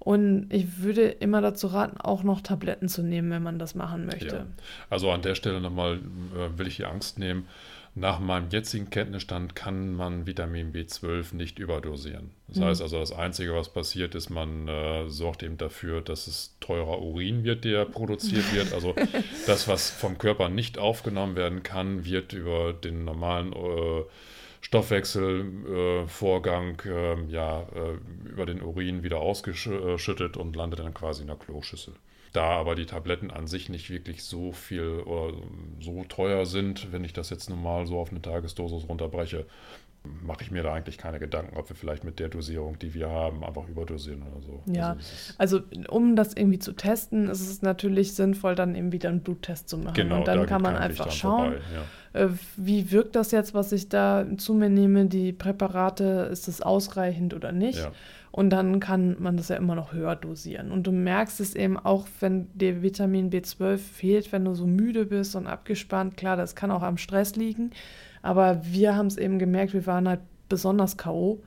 Und 0.00 0.46
ich 0.50 0.82
würde 0.82 1.02
immer 1.02 1.42
dazu 1.42 1.66
raten, 1.66 2.00
auch 2.00 2.22
noch 2.22 2.40
Tabletten 2.40 2.88
zu 2.88 3.02
nehmen, 3.02 3.30
wenn 3.30 3.42
man 3.42 3.58
das 3.58 3.74
machen 3.74 4.06
möchte. 4.06 4.34
Ja. 4.34 4.46
Also 4.88 5.10
an 5.10 5.20
der 5.20 5.34
Stelle 5.34 5.60
nochmal 5.60 6.00
äh, 6.34 6.58
will 6.58 6.66
ich 6.66 6.76
die 6.76 6.86
Angst 6.86 7.18
nehmen. 7.18 7.46
Nach 7.94 8.18
meinem 8.18 8.48
jetzigen 8.50 8.88
Kenntnisstand 8.88 9.54
kann 9.54 9.92
man 9.92 10.24
Vitamin 10.24 10.72
B12 10.72 11.34
nicht 11.34 11.58
überdosieren. 11.58 12.30
Das 12.48 12.58
mhm. 12.58 12.64
heißt 12.64 12.82
also, 12.82 12.98
das 12.98 13.12
Einzige, 13.12 13.54
was 13.54 13.68
passiert, 13.68 14.14
ist, 14.14 14.30
man 14.30 14.68
äh, 14.68 15.08
sorgt 15.08 15.42
eben 15.42 15.58
dafür, 15.58 16.00
dass 16.00 16.26
es 16.28 16.56
teurer 16.60 17.02
Urin 17.02 17.44
wird, 17.44 17.64
der 17.64 17.84
produziert 17.84 18.54
wird. 18.54 18.72
Also 18.80 18.94
das, 19.46 19.68
was 19.68 19.90
vom 19.90 20.16
Körper 20.16 20.48
nicht 20.48 20.78
aufgenommen 20.78 21.36
werden 21.36 21.62
kann, 21.62 22.06
wird 22.06 22.32
über 22.32 22.72
den 22.72 23.04
normalen 23.04 23.52
äh, 23.52 24.04
Stoffwechselvorgang 24.70 26.80
äh, 26.86 27.22
ja, 27.24 27.62
äh, 27.62 27.98
über 28.24 28.46
den 28.46 28.62
Urin 28.62 29.02
wieder 29.02 29.18
ausgeschüttet 29.18 30.36
und 30.36 30.54
landet 30.54 30.78
dann 30.78 30.94
quasi 30.94 31.22
in 31.22 31.26
der 31.26 31.34
Kloschüssel. 31.34 31.94
Da 32.32 32.44
aber 32.44 32.74
die 32.76 32.86
Tabletten 32.86 33.30
an 33.30 33.46
sich 33.46 33.68
nicht 33.68 33.90
wirklich 33.90 34.22
so 34.22 34.52
viel 34.52 35.00
oder 35.00 35.36
so 35.80 36.04
teuer 36.04 36.46
sind, 36.46 36.92
wenn 36.92 37.04
ich 37.04 37.12
das 37.12 37.30
jetzt 37.30 37.50
normal 37.50 37.86
so 37.86 37.98
auf 37.98 38.10
eine 38.10 38.22
Tagesdosis 38.22 38.88
runterbreche, 38.88 39.46
mache 40.22 40.42
ich 40.42 40.50
mir 40.50 40.62
da 40.62 40.72
eigentlich 40.72 40.96
keine 40.96 41.18
Gedanken, 41.18 41.56
ob 41.56 41.68
wir 41.68 41.76
vielleicht 41.76 42.04
mit 42.04 42.18
der 42.18 42.28
Dosierung, 42.28 42.78
die 42.78 42.94
wir 42.94 43.10
haben, 43.10 43.44
einfach 43.44 43.68
überdosieren 43.68 44.22
oder 44.22 44.40
so. 44.40 44.62
Ja, 44.66 44.96
also, 45.36 45.58
also 45.58 45.62
um 45.88 46.16
das 46.16 46.34
irgendwie 46.34 46.58
zu 46.58 46.72
testen, 46.72 47.28
ist 47.28 47.40
es 47.40 47.60
natürlich 47.62 48.14
sinnvoll, 48.14 48.54
dann 48.54 48.74
eben 48.74 48.92
wieder 48.92 49.10
einen 49.10 49.20
Bluttest 49.20 49.68
zu 49.68 49.76
machen. 49.76 49.94
Genau, 49.94 50.18
und 50.18 50.28
dann 50.28 50.38
da 50.38 50.46
kann 50.46 50.62
man 50.62 50.76
einfach 50.76 51.10
schauen, 51.10 51.56
ja. 52.14 52.20
äh, 52.20 52.28
wie 52.56 52.90
wirkt 52.90 53.14
das 53.14 53.30
jetzt, 53.30 53.52
was 53.52 53.72
ich 53.72 53.88
da 53.88 54.24
zu 54.38 54.54
mir 54.54 54.70
nehme, 54.70 55.06
die 55.06 55.32
Präparate, 55.32 56.28
ist 56.32 56.48
es 56.48 56.62
ausreichend 56.62 57.34
oder 57.34 57.52
nicht? 57.52 57.80
Ja. 57.80 57.92
Und 58.32 58.50
dann 58.50 58.78
kann 58.78 59.16
man 59.18 59.36
das 59.36 59.48
ja 59.48 59.56
immer 59.56 59.74
noch 59.74 59.92
höher 59.92 60.14
dosieren. 60.14 60.70
Und 60.70 60.86
du 60.86 60.92
merkst 60.92 61.40
es 61.40 61.56
eben 61.56 61.76
auch, 61.76 62.06
wenn 62.20 62.46
dir 62.54 62.82
Vitamin 62.82 63.30
B12 63.30 63.78
fehlt, 63.78 64.32
wenn 64.32 64.44
du 64.44 64.54
so 64.54 64.66
müde 64.66 65.06
bist 65.06 65.34
und 65.34 65.46
abgespannt. 65.46 66.16
Klar, 66.16 66.36
das 66.36 66.54
kann 66.54 66.70
auch 66.70 66.82
am 66.82 66.96
Stress 66.96 67.34
liegen. 67.34 67.70
Aber 68.22 68.60
wir 68.64 68.94
haben 68.94 69.06
es 69.06 69.16
eben 69.16 69.38
gemerkt, 69.38 69.74
wir 69.74 69.86
waren 69.86 70.08
halt 70.08 70.20
besonders 70.48 70.96
K.O. 70.96 71.42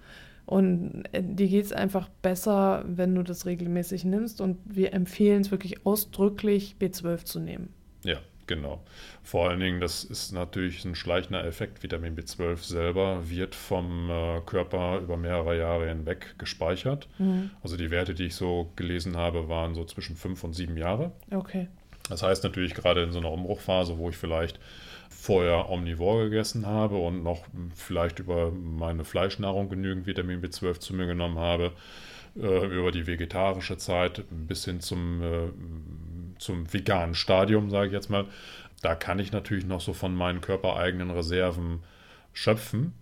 Und 0.46 1.04
äh, 1.14 1.24
dir 1.24 1.48
geht 1.48 1.66
es 1.66 1.72
einfach 1.72 2.10
besser, 2.22 2.84
wenn 2.86 3.16
du 3.16 3.24
das 3.24 3.46
regelmäßig 3.46 4.04
nimmst. 4.04 4.42
Und 4.42 4.58
wir 4.66 4.94
empfehlen 4.94 5.42
es 5.42 5.52
wirklich 5.52 5.86
ausdrücklich, 5.86 6.76
B12 6.82 7.24
zu 7.24 7.40
nehmen. 7.40 7.70
Ja, 8.04 8.18
genau. 8.48 8.84
Vor 9.24 9.50
allen 9.50 9.60
Dingen, 9.60 9.80
das 9.80 10.04
ist 10.04 10.32
natürlich 10.32 10.84
ein 10.86 10.96
schleichender 10.96 11.46
Effekt. 11.46 11.84
Vitamin 11.84 12.16
B12 12.16 12.58
selber 12.58 13.30
wird 13.30 13.56
vom 13.56 14.10
äh, 14.10 14.42
Körper 14.46 15.00
über 15.00 15.18
mehrere 15.18 15.58
Jahre 15.58 15.88
hinweg 15.88 16.36
gespeichert. 16.38 17.08
Mhm. 17.18 17.52
Also 17.62 17.78
die 17.78 17.92
Werte, 17.92 18.14
die 18.14 18.26
ich 18.26 18.36
so 18.36 18.72
gelesen 18.76 19.18
habe, 19.18 19.50
waren 19.50 19.76
so 19.76 19.86
zwischen 19.86 20.16
fünf 20.16 20.44
und 20.44 20.54
sieben 20.54 20.78
Jahre. 20.78 21.12
Okay. 21.32 21.68
Das 22.10 22.22
heißt 22.22 22.44
natürlich 22.44 22.74
gerade 22.74 23.04
in 23.04 23.12
so 23.12 23.20
einer 23.20 23.32
Umbruchphase, 23.32 23.98
wo 23.98 24.10
ich 24.10 24.18
vielleicht 24.18 24.60
vorher 25.10 25.70
omnivor 25.70 26.24
gegessen 26.24 26.66
habe 26.66 26.98
und 26.98 27.24
noch 27.24 27.46
vielleicht 27.76 28.20
über 28.20 28.52
meine 28.52 29.06
Fleischnahrung 29.06 29.70
genügend 29.70 30.06
Vitamin 30.06 30.42
B12 30.42 30.80
zu 30.80 30.94
mir 30.94 31.06
genommen 31.06 31.38
habe, 31.38 31.72
äh, 32.36 32.66
über 32.66 32.92
die 32.92 33.08
vegetarische 33.08 33.78
Zeit 33.78 34.26
bis 34.30 34.66
hin 34.66 34.82
zum, 34.82 35.22
äh, 35.22 35.50
zum 36.44 36.72
veganen 36.72 37.16
Stadium, 37.16 37.70
sage 37.70 37.88
ich 37.88 37.94
jetzt 37.94 38.10
mal, 38.10 38.26
da 38.82 38.96
kann 38.96 39.20
ich 39.20 39.32
natürlich 39.32 39.66
noch 39.66 39.82
so 39.82 39.94
von 39.94 40.14
meinen 40.14 40.42
körpereigenen 40.42 41.10
Reserven 41.10 41.84
schöpfen 42.34 42.94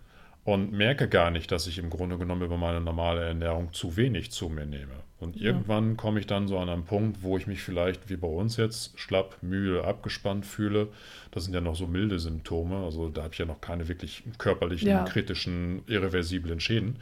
und 0.44 0.72
merke 0.72 1.08
gar 1.08 1.32
nicht, 1.32 1.52
dass 1.52 1.68
ich 1.68 1.78
im 1.78 1.90
Grunde 1.90 2.18
genommen 2.18 2.44
über 2.44 2.58
meine 2.58 2.82
normale 2.82 3.24
Ernährung 3.24 3.74
zu 3.74 3.96
wenig 3.98 4.32
zu 4.32 4.50
mir 4.50 4.66
nehme. 4.66 5.02
Und 5.20 5.36
ja. 5.36 5.48
irgendwann 5.48 5.98
komme 5.98 6.20
ich 6.20 6.26
dann 6.26 6.48
so 6.48 6.58
an 6.58 6.68
einen 6.68 6.84
Punkt, 6.84 7.22
wo 7.22 7.38
ich 7.38 7.46
mich 7.46 7.62
vielleicht 7.62 8.10
wie 8.10 8.16
bei 8.16 8.28
uns 8.28 8.58
jetzt 8.58 9.00
schlapp, 9.00 9.38
müde, 9.44 9.84
abgespannt 9.84 10.48
fühle. 10.48 10.88
Das 11.30 11.46
sind 11.46 11.54
ja 11.54 11.62
noch 11.62 11.76
so 11.76 11.86
milde 11.86 12.18
Symptome. 12.18 12.84
Also 12.84 13.10
da 13.10 13.24
habe 13.24 13.34
ich 13.34 13.40
ja 13.40 13.46
noch 13.46 13.62
keine 13.62 13.88
wirklich 13.88 14.24
körperlichen, 14.40 14.90
ja. 14.90 15.04
kritischen, 15.04 15.84
irreversiblen 15.86 16.60
Schäden. 16.60 16.98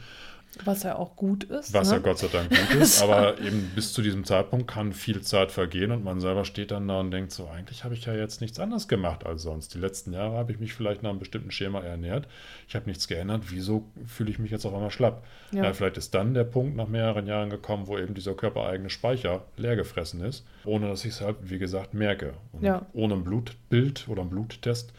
Was 0.64 0.82
ja 0.82 0.96
auch 0.96 1.16
gut 1.16 1.44
ist. 1.44 1.72
Was 1.72 1.88
ne? 1.88 1.96
ja 1.96 2.00
Gott 2.00 2.18
sei 2.18 2.28
Dank 2.28 2.50
gut 2.70 2.80
ist, 2.80 3.02
aber 3.02 3.38
eben 3.40 3.70
bis 3.74 3.92
zu 3.92 4.02
diesem 4.02 4.24
Zeitpunkt 4.24 4.68
kann 4.68 4.92
viel 4.92 5.20
Zeit 5.22 5.52
vergehen 5.52 5.92
und 5.92 6.04
man 6.04 6.20
selber 6.20 6.44
steht 6.44 6.72
dann 6.72 6.88
da 6.88 7.00
und 7.00 7.10
denkt 7.10 7.32
so, 7.32 7.48
eigentlich 7.48 7.84
habe 7.84 7.94
ich 7.94 8.04
ja 8.06 8.14
jetzt 8.14 8.40
nichts 8.40 8.58
anderes 8.58 8.88
gemacht 8.88 9.24
als 9.24 9.42
sonst. 9.42 9.74
Die 9.74 9.78
letzten 9.78 10.12
Jahre 10.12 10.36
habe 10.36 10.52
ich 10.52 10.58
mich 10.58 10.74
vielleicht 10.74 11.02
nach 11.02 11.10
einem 11.10 11.18
bestimmten 11.20 11.50
Schema 11.50 11.80
ernährt. 11.80 12.26
Ich 12.68 12.74
habe 12.74 12.86
nichts 12.86 13.06
geändert. 13.06 13.44
Wieso 13.48 13.84
fühle 14.06 14.30
ich 14.30 14.38
mich 14.38 14.50
jetzt 14.50 14.66
auf 14.66 14.74
einmal 14.74 14.90
schlapp? 14.90 15.24
Ja. 15.52 15.64
ja. 15.64 15.72
vielleicht 15.72 15.96
ist 15.96 16.14
dann 16.14 16.34
der 16.34 16.44
Punkt 16.44 16.76
nach 16.76 16.88
mehreren 16.88 17.26
Jahren 17.26 17.50
gekommen, 17.50 17.86
wo 17.86 17.96
eben 17.96 18.14
dieser 18.14 18.34
körpereigene 18.34 18.90
Speicher 18.90 19.44
leer 19.56 19.76
gefressen 19.76 20.22
ist, 20.22 20.44
ohne 20.64 20.88
dass 20.88 21.04
ich 21.04 21.12
es 21.12 21.20
halt, 21.20 21.36
wie 21.42 21.58
gesagt, 21.58 21.94
merke. 21.94 22.34
Und 22.52 22.64
ja. 22.64 22.86
ohne 22.92 23.14
ein 23.14 23.24
Blutbild 23.24 24.08
oder 24.08 24.22
ein 24.22 24.30
Bluttest 24.30 24.92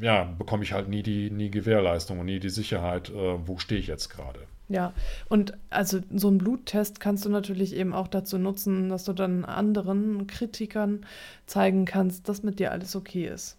ja, 0.00 0.24
bekomme 0.24 0.62
ich 0.62 0.72
halt 0.72 0.88
nie 0.88 1.02
die 1.02 1.30
nie 1.30 1.50
Gewährleistung 1.50 2.18
und 2.18 2.26
nie 2.26 2.40
die 2.40 2.50
Sicherheit, 2.50 3.10
äh, 3.10 3.46
wo 3.46 3.58
stehe 3.58 3.80
ich 3.80 3.86
jetzt 3.86 4.08
gerade. 4.08 4.40
Ja, 4.68 4.92
und 5.28 5.52
also 5.70 6.00
so 6.12 6.28
einen 6.28 6.38
Bluttest 6.38 6.98
kannst 6.98 7.24
du 7.24 7.28
natürlich 7.28 7.74
eben 7.74 7.94
auch 7.94 8.08
dazu 8.08 8.36
nutzen, 8.36 8.88
dass 8.88 9.04
du 9.04 9.12
dann 9.12 9.44
anderen 9.44 10.26
Kritikern 10.26 11.06
zeigen 11.46 11.84
kannst, 11.84 12.28
dass 12.28 12.42
mit 12.42 12.58
dir 12.58 12.72
alles 12.72 12.96
okay 12.96 13.26
ist. 13.28 13.56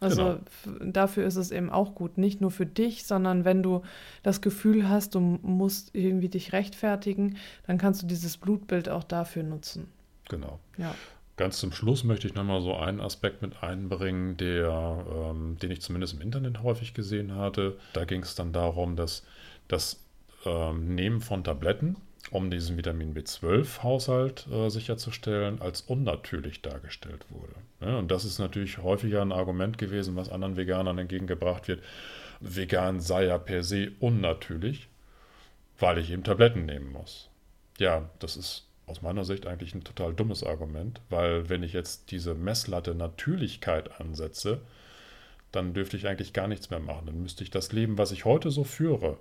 Also 0.00 0.40
genau. 0.64 0.90
dafür 0.90 1.26
ist 1.26 1.36
es 1.36 1.52
eben 1.52 1.70
auch 1.70 1.94
gut, 1.94 2.18
nicht 2.18 2.40
nur 2.40 2.50
für 2.50 2.66
dich, 2.66 3.04
sondern 3.04 3.44
wenn 3.44 3.62
du 3.62 3.82
das 4.24 4.40
Gefühl 4.40 4.88
hast, 4.88 5.14
du 5.14 5.20
musst 5.20 5.94
irgendwie 5.94 6.28
dich 6.28 6.52
rechtfertigen, 6.52 7.36
dann 7.68 7.78
kannst 7.78 8.02
du 8.02 8.06
dieses 8.06 8.36
Blutbild 8.36 8.88
auch 8.88 9.04
dafür 9.04 9.44
nutzen. 9.44 9.88
Genau. 10.28 10.58
Ja. 10.76 10.92
Ganz 11.36 11.58
zum 11.58 11.72
Schluss 11.72 12.04
möchte 12.04 12.26
ich 12.26 12.34
nochmal 12.34 12.60
so 12.60 12.76
einen 12.76 13.00
Aspekt 13.00 13.40
mit 13.40 13.62
einbringen, 13.62 14.36
der, 14.36 15.04
ähm, 15.30 15.56
den 15.58 15.70
ich 15.70 15.80
zumindest 15.80 16.14
im 16.14 16.20
Internet 16.20 16.62
häufig 16.62 16.92
gesehen 16.92 17.34
hatte. 17.34 17.78
Da 17.94 18.04
ging 18.04 18.22
es 18.22 18.34
dann 18.34 18.52
darum, 18.52 18.96
dass 18.96 19.24
das 19.68 20.04
ähm, 20.44 20.94
Nehmen 20.94 21.20
von 21.22 21.42
Tabletten, 21.42 21.96
um 22.30 22.50
diesen 22.50 22.76
Vitamin 22.76 23.14
B12-Haushalt 23.14 24.46
äh, 24.52 24.68
sicherzustellen, 24.68 25.62
als 25.62 25.80
unnatürlich 25.80 26.60
dargestellt 26.60 27.24
wurde. 27.30 27.54
Ja, 27.80 27.98
und 27.98 28.10
das 28.10 28.26
ist 28.26 28.38
natürlich 28.38 28.78
häufiger 28.78 29.22
ein 29.22 29.32
Argument 29.32 29.78
gewesen, 29.78 30.16
was 30.16 30.28
anderen 30.28 30.56
Veganern 30.56 30.98
entgegengebracht 30.98 31.66
wird. 31.66 31.82
Vegan 32.40 33.00
sei 33.00 33.26
ja 33.26 33.38
per 33.38 33.62
se 33.62 33.92
unnatürlich, 34.00 34.88
weil 35.78 35.96
ich 35.98 36.10
eben 36.10 36.24
Tabletten 36.24 36.66
nehmen 36.66 36.92
muss. 36.92 37.30
Ja, 37.78 38.10
das 38.18 38.36
ist 38.36 38.66
aus 38.92 39.02
meiner 39.02 39.24
Sicht 39.24 39.46
eigentlich 39.46 39.74
ein 39.74 39.84
total 39.84 40.14
dummes 40.14 40.44
Argument, 40.44 41.00
weil 41.08 41.48
wenn 41.48 41.62
ich 41.62 41.72
jetzt 41.72 42.10
diese 42.10 42.34
Messlatte 42.34 42.94
Natürlichkeit 42.94 44.00
ansetze, 44.00 44.60
dann 45.50 45.74
dürfte 45.74 45.96
ich 45.96 46.06
eigentlich 46.06 46.32
gar 46.32 46.46
nichts 46.46 46.70
mehr 46.70 46.78
machen. 46.78 47.06
Dann 47.06 47.22
müsste 47.22 47.42
ich 47.42 47.50
das 47.50 47.72
Leben, 47.72 47.98
was 47.98 48.12
ich 48.12 48.24
heute 48.24 48.50
so 48.50 48.64
führe, 48.64 49.16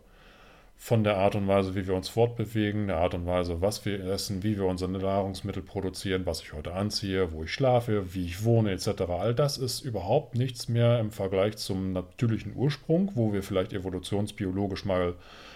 von 0.76 1.04
der 1.04 1.18
Art 1.18 1.36
und 1.36 1.48
Weise, 1.48 1.76
wie 1.76 1.88
wir 1.88 1.94
uns 1.94 2.10
fortbewegen, 2.10 2.88
der 2.88 2.98
Art 2.98 3.14
und 3.14 3.28
Weise, 3.28 3.62
was 3.62 3.86
wir 3.86 4.04
essen, 4.04 4.44
wie 4.44 4.58
wir 4.58 4.66
unsere 4.66 4.92
Nahrungsmittel 4.92 5.62
produzieren, 5.62 6.26
was 6.26 6.42
ich 6.42 6.54
heute 6.54 6.74
anziehe, 6.74 7.32
wo 7.32 7.44
ich 7.44 7.54
schlafe, 7.54 8.14
wie 8.14 8.26
ich 8.26 8.44
wohne, 8.44 8.72
etc. 8.72 9.04
All 9.08 9.36
das 9.36 9.58
ist 9.58 9.82
überhaupt 9.82 10.36
nichts 10.36 10.68
mehr 10.68 11.00
im 11.00 11.12
Vergleich 11.12 11.58
zum 11.58 11.94
natürlichen 11.94 12.56
Ursprung, 12.56 13.12
wo 13.14 13.32
wir 13.32 13.44
vielleicht 13.44 13.74
evolutionsbiologisch 13.74 14.84
mal 14.84 15.16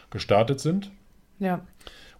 gestartet 0.09 0.59
sind. 0.59 0.91
Ja 1.39 1.65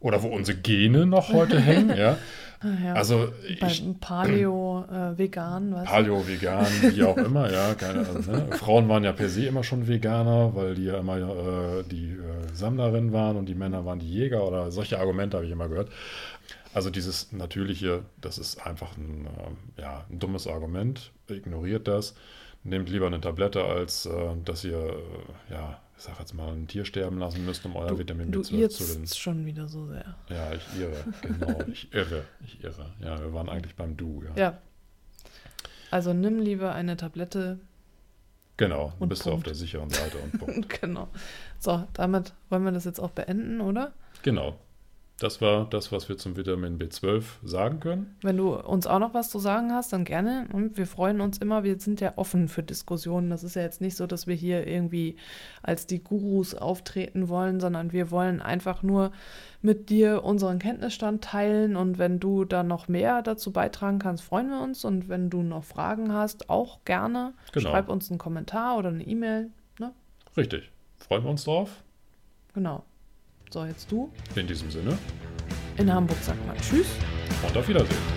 oder 0.05 0.21
wo 0.21 0.27
unsere 0.27 0.57
Gene 0.57 1.05
noch 1.05 1.33
heute 1.33 1.59
hängen. 1.59 1.95
Ja. 1.97 2.17
Ah, 2.61 2.67
ja. 2.83 2.93
Also 2.93 3.33
ich, 3.45 3.83
Paleo, 3.99 4.85
äh, 4.89 5.17
vegan, 5.17 5.75
was? 5.75 5.83
Paleo, 5.83 6.25
vegan, 6.25 6.65
wie 6.81 7.03
auch 7.03 7.17
immer, 7.17 7.51
ja. 7.51 7.75
Keine, 7.75 7.99
also, 7.99 8.31
ne? 8.31 8.47
Frauen 8.51 8.87
waren 8.87 9.03
ja 9.03 9.11
per 9.11 9.27
se 9.27 9.45
immer 9.45 9.63
schon 9.63 9.89
Veganer, 9.89 10.55
weil 10.55 10.73
die 10.73 10.85
ja 10.85 10.97
immer 10.97 11.17
äh, 11.17 11.83
die 11.83 12.13
äh, 12.13 12.55
Sammlerinnen 12.55 13.11
waren 13.11 13.35
und 13.35 13.47
die 13.47 13.55
Männer 13.55 13.85
waren 13.85 13.99
die 13.99 14.09
Jäger 14.09 14.47
oder 14.47 14.71
solche 14.71 14.99
Argumente 14.99 15.35
habe 15.35 15.45
ich 15.45 15.51
immer 15.51 15.67
gehört. 15.67 15.89
Also 16.73 16.89
dieses 16.89 17.33
Natürliche, 17.33 18.03
das 18.21 18.37
ist 18.37 18.65
einfach 18.65 18.95
ein, 18.97 19.27
äh, 19.77 19.81
ja, 19.81 20.05
ein 20.09 20.19
dummes 20.19 20.47
Argument. 20.47 21.11
Ignoriert 21.27 21.89
das. 21.89 22.15
Nehmt 22.65 22.89
lieber 22.89 23.07
eine 23.07 23.21
Tablette, 23.21 23.63
als 23.63 24.07
äh, 24.07 24.35
dass 24.43 24.65
ihr 24.65 24.77
äh, 24.77 25.53
ja, 25.53 25.79
ich 25.97 26.03
sag 26.03 26.19
jetzt 26.19 26.33
mal, 26.33 26.51
ein 26.51 26.67
Tier 26.67 26.83
sterben 26.83 27.19
lassen 27.19 27.45
müsst, 27.45 27.65
um 27.65 27.75
euer 27.75 27.89
du, 27.89 27.99
Vitamin 27.99 28.33
B12 28.33 28.69
zu 28.69 28.83
den. 28.85 29.07
schon 29.07 29.45
wieder 29.45 29.67
so 29.67 29.87
sehr. 29.87 30.15
Ja, 30.29 30.51
ich 30.51 30.79
irre, 30.79 31.03
genau. 31.21 31.61
ich 31.71 31.93
irre, 31.93 32.23
ich 32.43 32.63
irre. 32.63 32.91
Ja, 32.99 33.19
wir 33.19 33.33
waren 33.33 33.49
eigentlich 33.49 33.75
beim 33.75 33.95
Du, 33.95 34.23
ja. 34.23 34.31
Ja. 34.35 34.57
Also 35.91 36.13
nimm 36.13 36.39
lieber 36.39 36.73
eine 36.73 36.97
Tablette. 36.97 37.59
Genau, 38.57 38.93
dann 38.99 39.09
bist 39.09 39.23
Punkt. 39.23 39.33
du 39.33 39.37
auf 39.37 39.43
der 39.43 39.55
sicheren 39.55 39.89
Seite 39.89 40.17
und 40.17 40.39
Punkt. 40.39 40.81
genau. 40.81 41.07
So, 41.59 41.87
damit 41.93 42.33
wollen 42.49 42.63
wir 42.63 42.71
das 42.71 42.85
jetzt 42.85 42.99
auch 42.99 43.11
beenden, 43.11 43.61
oder? 43.61 43.93
Genau. 44.23 44.57
Das 45.19 45.39
war 45.39 45.65
das, 45.69 45.93
was 45.93 46.09
wir 46.09 46.17
zum 46.17 46.35
Vitamin 46.35 46.77
B12 46.77 47.23
sagen 47.41 47.79
können. 47.79 48.17
Wenn 48.21 48.35
du 48.35 48.53
uns 48.53 48.85
auch 48.85 48.99
noch 48.99 49.13
was 49.13 49.29
zu 49.29 49.39
sagen 49.39 49.71
hast, 49.71 49.93
dann 49.93 50.03
gerne. 50.03 50.45
Und 50.51 50.77
wir 50.77 50.85
freuen 50.85 51.21
uns 51.21 51.37
immer. 51.37 51.63
Wir 51.63 51.79
sind 51.79 52.01
ja 52.01 52.13
offen 52.17 52.49
für 52.49 52.63
Diskussionen. 52.63 53.29
Das 53.29 53.41
ist 53.43 53.55
ja 53.55 53.61
jetzt 53.61 53.79
nicht 53.79 53.95
so, 53.95 54.07
dass 54.07 54.27
wir 54.27 54.35
hier 54.35 54.67
irgendwie 54.67 55.15
als 55.63 55.87
die 55.87 56.03
Gurus 56.03 56.53
auftreten 56.53 57.29
wollen, 57.29 57.61
sondern 57.61 57.93
wir 57.93 58.11
wollen 58.11 58.41
einfach 58.41 58.83
nur 58.83 59.13
mit 59.61 59.89
dir 59.89 60.25
unseren 60.25 60.59
Kenntnisstand 60.59 61.23
teilen. 61.23 61.77
Und 61.77 61.97
wenn 61.97 62.19
du 62.19 62.43
da 62.43 62.63
noch 62.63 62.89
mehr 62.89 63.21
dazu 63.21 63.53
beitragen 63.53 63.99
kannst, 63.99 64.21
freuen 64.21 64.49
wir 64.49 64.59
uns. 64.59 64.83
Und 64.83 65.07
wenn 65.07 65.29
du 65.29 65.43
noch 65.43 65.63
Fragen 65.63 66.11
hast, 66.11 66.49
auch 66.49 66.83
gerne. 66.83 67.33
Genau. 67.53 67.69
Schreib 67.69 67.87
uns 67.87 68.09
einen 68.09 68.19
Kommentar 68.19 68.77
oder 68.77 68.89
eine 68.89 69.07
E-Mail. 69.07 69.49
Ne? 69.79 69.93
Richtig. 70.35 70.69
Freuen 70.97 71.23
wir 71.23 71.29
uns 71.29 71.45
drauf. 71.45 71.83
Genau. 72.53 72.83
So, 73.55 73.63
jetzt 73.63 73.89
du. 73.89 74.11
In 74.35 74.47
diesem 74.47 74.69
Sinne. 74.69 74.97
In 75.77 75.89
Hamburg 75.89 76.17
sagt 76.21 76.45
man 76.45 76.57
Tschüss. 76.57 76.87
Und 77.41 77.55
auf 77.55 77.65
Wiedersehen. 77.65 78.14